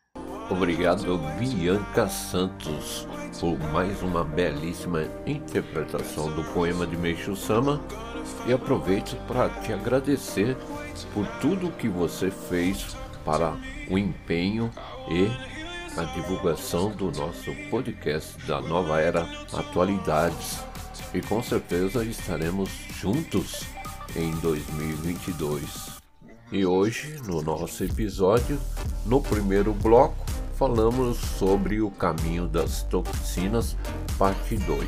Obrigado, 0.49 1.17
Bianca 1.39 2.10
Santos, 2.10 3.08
por 3.39 3.58
mais 3.71 4.04
uma 4.04 4.25
belíssima 4.25 5.04
interpretação 5.25 6.36
do 6.36 6.43
poema 6.54 6.86
de 6.86 6.97
Meixo 6.97 7.34
Sama 7.34 7.82
e 8.47 8.54
aproveito 8.54 9.15
para 9.27 9.49
te 9.62 9.73
agradecer 9.73 10.58
por 11.06 11.26
tudo 11.40 11.72
que 11.72 11.88
você 11.88 12.30
fez 12.32 12.96
para 13.24 13.56
o 13.90 13.98
empenho 13.98 14.72
e 15.10 15.28
a 16.00 16.04
divulgação 16.04 16.92
do 16.92 17.12
nosso 17.12 17.54
podcast 17.70 18.38
da 18.46 18.62
Nova 18.62 19.00
Era 19.00 19.28
Atualidades. 19.54 20.60
E 21.14 21.22
com 21.22 21.44
certeza 21.44 22.04
estaremos 22.06 22.70
juntos 23.00 23.64
em 24.16 24.32
2022. 24.40 26.00
E 26.52 26.66
hoje, 26.66 27.18
no 27.26 27.42
nosso 27.42 27.84
episódio, 27.84 28.60
no 29.06 29.22
primeiro 29.22 29.74
bloco, 29.74 30.26
falamos 30.56 31.18
sobre 31.18 31.82
o 31.82 31.90
caminho 31.90 32.48
das 32.48 32.84
toxinas, 32.84 33.76
parte 34.18 34.56
2, 34.58 34.88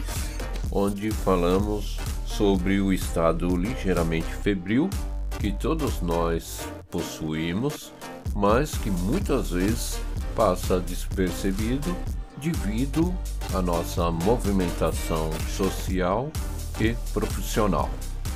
onde 0.71 1.11
falamos 1.11 1.97
sobre 2.25 2.79
o 2.79 2.91
estado 2.93 3.55
ligeiramente 3.55 4.27
febril 4.27 4.89
que 5.43 5.51
todos 5.51 6.01
nós 6.01 6.65
possuímos, 6.89 7.91
mas 8.33 8.77
que 8.77 8.89
muitas 8.89 9.51
vezes 9.51 9.99
passa 10.37 10.79
despercebido 10.79 11.93
devido 12.37 13.13
à 13.53 13.61
nossa 13.61 14.09
movimentação 14.09 15.29
social 15.49 16.31
e 16.79 16.95
profissional. 17.11 17.89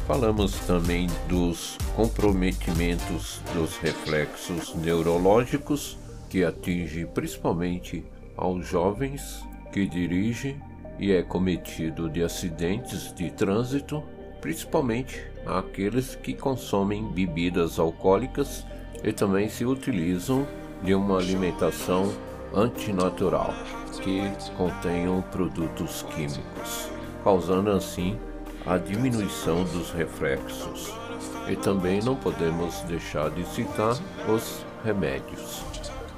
Falamos 0.06 0.60
também 0.68 1.08
dos 1.30 1.78
comprometimentos 1.96 3.42
dos 3.54 3.78
reflexos 3.78 4.76
neurológicos 4.76 5.98
que 6.30 6.44
atinge 6.44 7.06
principalmente 7.06 8.04
aos 8.36 8.68
jovens 8.68 9.46
que 9.72 9.88
dirigem 9.88 10.62
e 11.00 11.14
é 11.14 11.24
cometido 11.24 12.10
de 12.10 12.22
acidentes 12.22 13.14
de 13.16 13.32
trânsito, 13.32 14.04
principalmente 14.48 15.22
aqueles 15.46 16.16
que 16.16 16.34
consomem 16.34 17.06
bebidas 17.06 17.78
alcoólicas 17.78 18.66
e 19.04 19.12
também 19.12 19.50
se 19.50 19.66
utilizam 19.66 20.48
de 20.82 20.96
uma 20.96 21.18
alimentação 21.18 22.14
antinatural 22.56 23.54
que 24.02 24.22
contenham 24.56 25.22
produtos 25.22 26.06
químicos, 26.16 26.90
causando 27.26 27.72
assim 27.72 28.18
a 28.66 28.78
diminuição 28.78 29.66
dos 29.66 29.92
reflexos. 29.92 30.94
E 31.50 31.58
também 31.58 32.02
não 32.02 32.16
podemos 32.16 32.80
deixar 32.84 33.30
de 33.32 33.46
citar 33.50 33.98
os 34.34 34.66
remédios. 34.82 35.62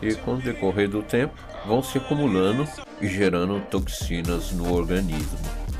E 0.03 0.13
com 0.13 0.35
o 0.35 0.41
decorrer 0.41 0.87
do 0.87 1.01
tempo, 1.01 1.33
vão 1.65 1.81
se 1.81 1.97
acumulando 1.97 2.67
e 3.01 3.07
gerando 3.07 3.59
toxinas 3.71 4.51
no 4.51 4.71
organismo, 4.71 5.39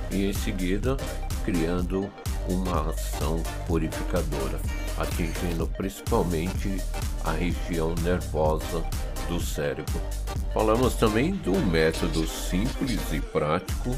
e 0.09 0.25
em 0.25 0.33
seguida 0.33 0.97
criando 1.45 2.09
uma 2.49 2.89
ação 2.89 3.41
purificadora, 3.67 4.59
atingindo 4.97 5.67
principalmente 5.67 6.81
a 7.23 7.31
região 7.31 7.93
nervosa 8.01 8.83
do 9.27 9.39
cérebro. 9.39 10.01
Falamos 10.53 10.95
também 10.95 11.33
do 11.33 11.55
método 11.55 12.27
simples 12.27 13.01
e 13.13 13.19
prático 13.19 13.95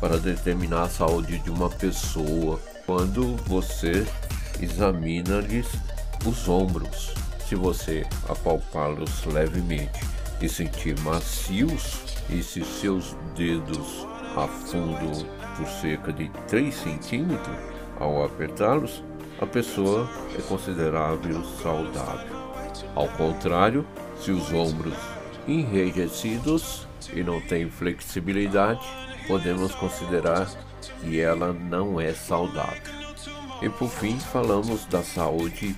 para 0.00 0.18
determinar 0.18 0.82
a 0.82 0.88
saúde 0.88 1.38
de 1.40 1.50
uma 1.50 1.68
pessoa 1.68 2.60
quando 2.86 3.36
você 3.46 4.06
examina-lhes 4.60 5.66
os 6.24 6.48
ombros. 6.48 7.12
Se 7.46 7.54
você 7.54 8.06
apalpá-los 8.28 9.24
levemente 9.24 10.00
e 10.40 10.48
sentir 10.48 10.98
macios 11.00 12.00
e 12.30 12.42
se 12.42 12.64
seus 12.64 13.16
dedos 13.36 14.06
afundam 14.36 15.26
por 15.56 15.66
cerca 15.80 16.12
de 16.12 16.28
3 16.46 16.74
centímetros 16.74 17.77
ao 17.98 18.24
apertá-los, 18.24 19.02
a 19.40 19.46
pessoa 19.46 20.08
é 20.36 20.42
considerável 20.42 21.44
saudável. 21.62 22.36
Ao 22.94 23.08
contrário, 23.08 23.86
se 24.20 24.30
os 24.30 24.52
ombros 24.52 24.94
enrijecidos 25.46 26.86
e 27.12 27.22
não 27.22 27.40
têm 27.40 27.70
flexibilidade, 27.70 28.80
podemos 29.26 29.74
considerar 29.74 30.48
e 31.04 31.18
ela 31.18 31.52
não 31.52 32.00
é 32.00 32.12
saudável. 32.12 32.82
E 33.62 33.68
por 33.68 33.88
fim, 33.88 34.18
falamos 34.18 34.84
da 34.86 35.02
saúde 35.02 35.76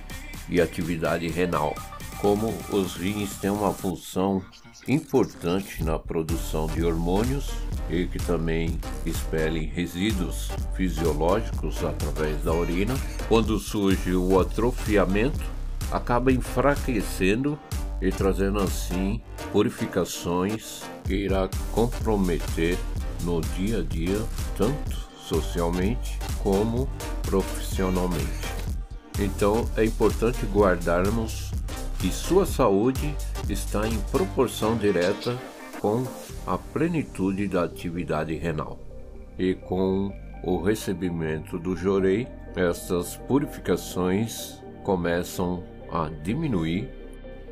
e 0.49 0.61
atividade 0.61 1.27
renal, 1.27 1.75
como 2.21 2.53
os 2.71 2.95
rins 2.95 3.35
têm 3.37 3.49
uma 3.49 3.73
função 3.73 4.43
importante 4.87 5.83
na 5.83 5.97
produção 5.97 6.67
de 6.67 6.83
hormônios 6.83 7.49
e 7.89 8.05
que 8.05 8.19
também 8.19 8.79
expelem 9.05 9.65
resíduos 9.65 10.49
fisiológicos 10.75 11.83
através 11.83 12.43
da 12.43 12.53
urina. 12.53 12.93
Quando 13.27 13.57
surge 13.57 14.15
o 14.15 14.39
atrofiamento, 14.39 15.41
acaba 15.91 16.31
enfraquecendo 16.31 17.59
e 17.99 18.11
trazendo 18.11 18.59
assim 18.59 19.19
purificações 19.51 20.83
que 21.03 21.15
irá 21.15 21.49
comprometer 21.71 22.77
no 23.23 23.41
dia 23.41 23.79
a 23.79 23.83
dia, 23.83 24.19
tanto 24.57 24.95
socialmente 25.27 26.17
como 26.41 26.87
profissionalmente. 27.23 28.51
Então 29.19 29.69
é 29.75 29.85
importante 29.85 30.45
guardarmos 30.47 31.50
que 32.01 32.11
sua 32.11 32.47
saúde 32.47 33.15
está 33.47 33.87
em 33.87 33.99
proporção 34.11 34.75
direta 34.75 35.37
com 35.79 36.03
a 36.47 36.57
plenitude 36.57 37.47
da 37.47 37.63
atividade 37.63 38.33
renal. 38.33 38.79
E 39.37 39.53
com 39.53 40.11
o 40.43 40.59
recebimento 40.63 41.59
do 41.59 41.77
jorei, 41.77 42.27
essas 42.55 43.17
purificações 43.27 44.59
começam 44.83 45.63
a 45.91 46.09
diminuir, 46.23 46.89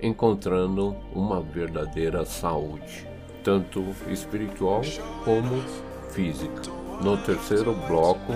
encontrando 0.01 0.95
uma 1.13 1.41
verdadeira 1.41 2.25
saúde, 2.25 3.07
tanto 3.43 3.85
espiritual 4.09 4.81
como 5.23 5.61
física. 6.09 6.63
No 7.03 7.17
terceiro 7.17 7.75
bloco, 7.87 8.33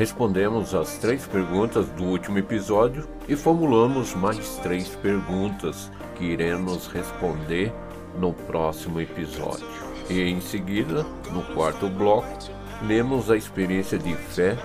respondemos 0.00 0.74
as 0.74 0.96
três 0.96 1.26
perguntas 1.26 1.86
do 1.90 2.04
último 2.04 2.38
episódio 2.38 3.06
e 3.28 3.36
formulamos 3.36 4.14
mais 4.14 4.56
três 4.62 4.88
perguntas 4.88 5.92
que 6.16 6.24
iremos 6.24 6.86
responder 6.86 7.70
no 8.18 8.32
próximo 8.32 8.98
episódio. 8.98 9.66
E 10.08 10.22
em 10.22 10.40
seguida, 10.40 11.04
no 11.30 11.42
quarto 11.54 11.86
bloco, 11.86 12.26
lemos 12.82 13.30
a 13.30 13.36
experiência 13.36 13.98
de 13.98 14.14
fé 14.14 14.56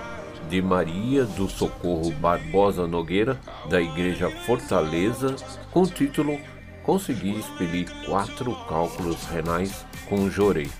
de 0.48 0.62
Maria 0.62 1.26
do 1.26 1.46
Socorro 1.50 2.10
Barbosa 2.12 2.86
Nogueira, 2.86 3.38
da 3.68 3.78
Igreja 3.78 4.30
Fortaleza, 4.46 5.36
com 5.70 5.82
o 5.82 5.86
título 5.86 6.38
Consegui 6.82 7.38
expelir 7.38 7.90
quatro 8.06 8.56
cálculos 8.66 9.22
renais 9.26 9.84
com 10.08 10.30
Jorei. 10.30 10.70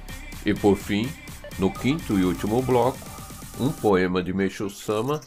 E 0.46 0.54
por 0.54 0.78
fim, 0.78 1.10
no 1.58 1.70
quinto 1.70 2.18
e 2.18 2.24
último 2.24 2.62
bloco, 2.62 3.15
um 3.58 3.70
poema 3.70 4.22
de 4.22 4.32
Meixo 4.32 4.68
Sama 4.68 5.20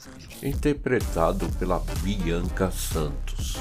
interpretado 0.43 1.47
pela 1.57 1.81
Bianca 2.01 2.69
Santos. 2.71 3.57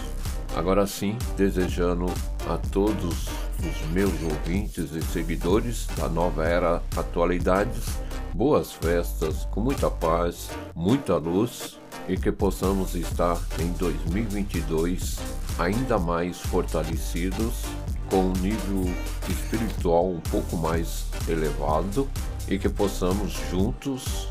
Agora 0.54 0.86
sim, 0.86 1.16
desejando 1.36 2.06
a 2.48 2.58
todos 2.58 3.28
os 3.58 3.90
meus 3.92 4.12
ouvintes 4.22 4.92
e 4.92 5.02
seguidores 5.02 5.86
da 5.96 6.08
nova 6.08 6.44
era 6.44 6.82
Atualidades, 6.96 7.98
boas 8.34 8.72
festas, 8.72 9.46
com 9.50 9.60
muita 9.60 9.90
paz, 9.90 10.50
muita 10.74 11.16
luz 11.16 11.78
e 12.08 12.16
que 12.16 12.30
possamos 12.30 12.94
estar 12.94 13.38
em 13.58 13.72
2022 13.72 15.18
ainda 15.58 15.98
mais 15.98 16.38
fortalecidos, 16.38 17.64
com 18.10 18.26
um 18.26 18.32
nível 18.32 18.84
espiritual 19.28 20.10
um 20.10 20.20
pouco 20.20 20.56
mais 20.56 21.06
elevado 21.28 22.08
e 22.50 22.58
que 22.58 22.68
possamos 22.68 23.32
juntos 23.50 24.28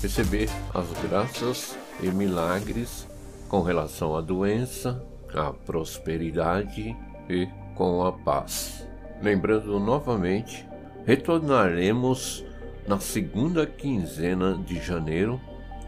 receber 0.00 0.48
as 0.74 0.86
graças 1.08 1.76
e 2.02 2.08
milagres 2.08 3.06
com 3.48 3.62
relação 3.62 4.16
à 4.16 4.20
doença, 4.20 5.02
à 5.34 5.52
prosperidade 5.52 6.96
e 7.28 7.48
com 7.74 8.04
a 8.04 8.12
paz. 8.12 8.86
Lembrando 9.22 9.78
novamente, 9.78 10.66
retornaremos 11.04 12.44
na 12.86 12.98
segunda 12.98 13.66
quinzena 13.66 14.58
de 14.58 14.80
janeiro 14.82 15.40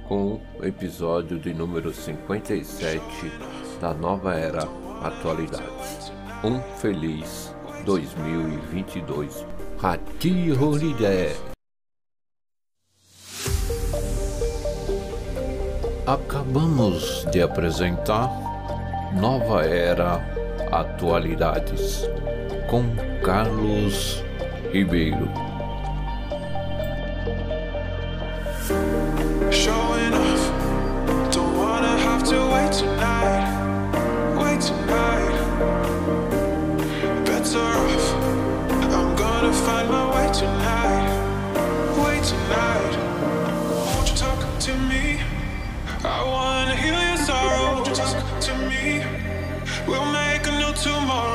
com 0.06 0.40
o 0.58 0.64
episódio 0.64 1.38
de 1.38 1.54
número 1.54 1.92
57 1.92 3.02
da 3.80 3.94
nova 3.94 4.34
era 4.34 4.68
Atualidades. 5.02 6.12
Um 6.44 6.60
feliz 6.78 7.54
2022. 7.84 9.46
Hati 9.82 10.52
Holiday. 10.52 11.51
Acabamos 16.06 17.24
de 17.30 17.40
apresentar 17.40 18.28
Nova 19.14 19.64
Era 19.64 20.20
Atualidades 20.72 22.08
com 22.68 22.82
Carlos 23.22 24.20
Ribeiro. 24.72 25.41
Tomorrow. 50.82 51.31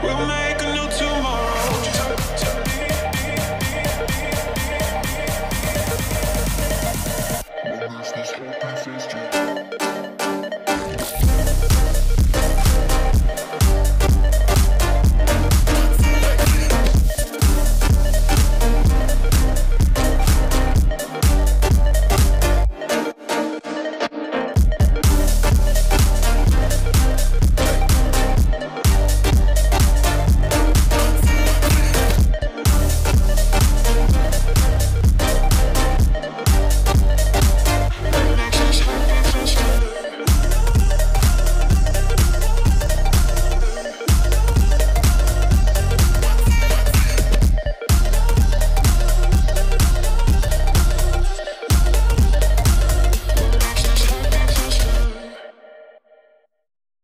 We'll 0.00 0.26
make 0.28 0.47